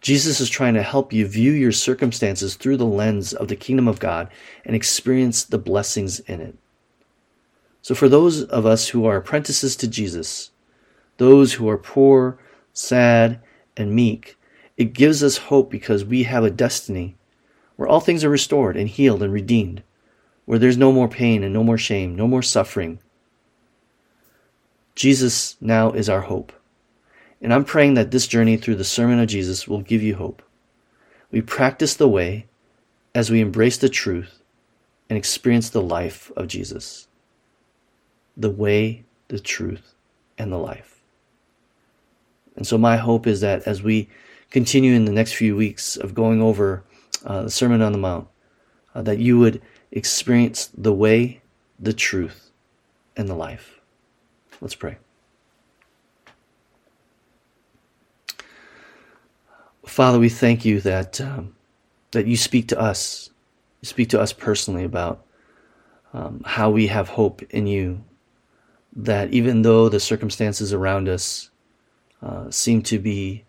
Jesus 0.00 0.38
is 0.38 0.50
trying 0.50 0.74
to 0.74 0.82
help 0.82 1.12
you 1.12 1.26
view 1.26 1.52
your 1.52 1.72
circumstances 1.72 2.56
through 2.56 2.76
the 2.76 2.84
lens 2.84 3.32
of 3.32 3.48
the 3.48 3.56
kingdom 3.56 3.88
of 3.88 4.00
God 4.00 4.28
and 4.64 4.76
experience 4.76 5.44
the 5.44 5.56
blessings 5.56 6.20
in 6.20 6.40
it. 6.40 6.56
So, 7.84 7.94
for 7.94 8.08
those 8.08 8.44
of 8.44 8.64
us 8.64 8.88
who 8.88 9.04
are 9.04 9.18
apprentices 9.18 9.76
to 9.76 9.86
Jesus, 9.86 10.52
those 11.18 11.52
who 11.52 11.68
are 11.68 11.76
poor, 11.76 12.38
sad, 12.72 13.40
and 13.76 13.94
meek. 13.94 14.38
It 14.78 14.94
gives 14.94 15.22
us 15.22 15.36
hope 15.36 15.70
because 15.70 16.02
we 16.02 16.22
have 16.22 16.44
a 16.44 16.50
destiny 16.50 17.14
where 17.76 17.86
all 17.86 18.00
things 18.00 18.24
are 18.24 18.30
restored 18.30 18.74
and 18.74 18.88
healed 18.88 19.22
and 19.22 19.34
redeemed, 19.34 19.82
where 20.46 20.58
there's 20.58 20.78
no 20.78 20.92
more 20.92 21.08
pain 21.08 21.44
and 21.44 21.52
no 21.52 21.62
more 21.62 21.76
shame, 21.76 22.16
no 22.16 22.26
more 22.26 22.40
suffering. 22.40 23.00
Jesus 24.94 25.58
now 25.60 25.90
is 25.90 26.08
our 26.08 26.22
hope. 26.22 26.54
And 27.42 27.52
I'm 27.52 27.66
praying 27.66 27.92
that 27.94 28.12
this 28.12 28.26
journey 28.26 28.56
through 28.56 28.76
the 28.76 28.84
sermon 28.84 29.20
of 29.20 29.28
Jesus 29.28 29.68
will 29.68 29.82
give 29.82 30.02
you 30.02 30.14
hope. 30.14 30.42
We 31.30 31.42
practice 31.42 31.94
the 31.94 32.08
way 32.08 32.46
as 33.14 33.30
we 33.30 33.42
embrace 33.42 33.76
the 33.76 33.90
truth 33.90 34.40
and 35.10 35.18
experience 35.18 35.68
the 35.68 35.82
life 35.82 36.32
of 36.34 36.48
Jesus. 36.48 37.08
The 38.36 38.50
way, 38.50 39.04
the 39.28 39.38
truth, 39.38 39.94
and 40.38 40.52
the 40.52 40.58
life. 40.58 41.00
And 42.56 42.66
so 42.66 42.78
my 42.78 42.96
hope 42.96 43.26
is 43.26 43.40
that 43.40 43.66
as 43.66 43.82
we 43.82 44.08
continue 44.50 44.94
in 44.94 45.04
the 45.04 45.12
next 45.12 45.32
few 45.32 45.56
weeks 45.56 45.96
of 45.96 46.14
going 46.14 46.40
over 46.40 46.84
uh, 47.24 47.42
the 47.42 47.50
Sermon 47.50 47.82
on 47.82 47.92
the 47.92 47.98
Mount, 47.98 48.28
uh, 48.94 49.02
that 49.02 49.18
you 49.18 49.38
would 49.38 49.60
experience 49.90 50.70
the 50.76 50.92
way, 50.92 51.42
the 51.78 51.92
truth, 51.92 52.50
and 53.16 53.28
the 53.28 53.34
life. 53.34 53.80
Let's 54.60 54.74
pray. 54.74 54.98
Father, 59.84 60.18
we 60.18 60.28
thank 60.28 60.64
you 60.64 60.80
that 60.80 61.20
um, 61.20 61.54
that 62.12 62.26
you 62.26 62.36
speak 62.36 62.68
to 62.68 62.80
us, 62.80 63.30
you 63.80 63.86
speak 63.86 64.08
to 64.10 64.20
us 64.20 64.32
personally 64.32 64.84
about 64.84 65.24
um, 66.12 66.42
how 66.44 66.70
we 66.70 66.86
have 66.86 67.08
hope 67.08 67.42
in 67.50 67.66
you. 67.66 68.02
That 68.96 69.32
even 69.32 69.62
though 69.62 69.88
the 69.88 70.00
circumstances 70.00 70.72
around 70.72 71.08
us 71.08 71.50
uh, 72.22 72.50
seem 72.50 72.82
to 72.82 72.98
be 72.98 73.44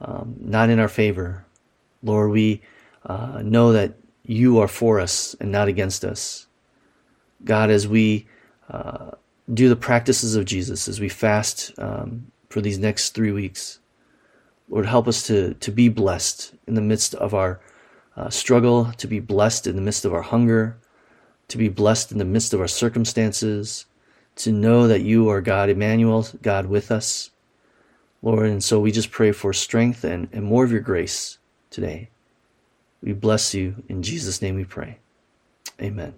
um, 0.00 0.36
not 0.40 0.70
in 0.70 0.78
our 0.78 0.88
favor. 0.88 1.44
Lord, 2.02 2.30
we 2.30 2.62
uh, 3.04 3.42
know 3.44 3.72
that 3.72 3.94
you 4.24 4.58
are 4.58 4.68
for 4.68 5.00
us 5.00 5.34
and 5.40 5.52
not 5.52 5.68
against 5.68 6.04
us. 6.04 6.46
God, 7.44 7.70
as 7.70 7.86
we 7.86 8.26
uh, 8.68 9.12
do 9.52 9.68
the 9.68 9.76
practices 9.76 10.34
of 10.34 10.44
Jesus, 10.44 10.88
as 10.88 11.00
we 11.00 11.08
fast 11.08 11.72
um, 11.78 12.30
for 12.48 12.60
these 12.60 12.78
next 12.78 13.10
three 13.10 13.30
weeks, 13.30 13.78
Lord, 14.68 14.86
help 14.86 15.06
us 15.06 15.26
to, 15.28 15.54
to 15.54 15.70
be 15.70 15.88
blessed 15.88 16.54
in 16.66 16.74
the 16.74 16.80
midst 16.80 17.14
of 17.14 17.32
our 17.34 17.60
uh, 18.16 18.28
struggle, 18.30 18.92
to 18.96 19.06
be 19.06 19.20
blessed 19.20 19.66
in 19.66 19.76
the 19.76 19.82
midst 19.82 20.04
of 20.04 20.12
our 20.12 20.22
hunger, 20.22 20.76
to 21.48 21.58
be 21.58 21.68
blessed 21.68 22.10
in 22.10 22.18
the 22.18 22.24
midst 22.24 22.52
of 22.52 22.60
our 22.60 22.66
circumstances, 22.66 23.86
to 24.36 24.52
know 24.52 24.86
that 24.88 25.02
you 25.02 25.28
are 25.28 25.40
God, 25.40 25.68
Emmanuel, 25.68 26.26
God 26.42 26.66
with 26.66 26.90
us. 26.90 27.30
Lord. 28.22 28.48
And 28.48 28.62
so 28.62 28.80
we 28.80 28.90
just 28.90 29.10
pray 29.10 29.32
for 29.32 29.52
strength 29.52 30.02
and, 30.04 30.28
and 30.32 30.44
more 30.44 30.64
of 30.64 30.72
your 30.72 30.80
grace 30.80 31.38
today. 31.70 32.10
We 33.00 33.12
bless 33.12 33.54
you. 33.54 33.84
In 33.88 34.02
Jesus' 34.02 34.42
name 34.42 34.56
we 34.56 34.64
pray. 34.64 34.98
Amen. 35.80 36.14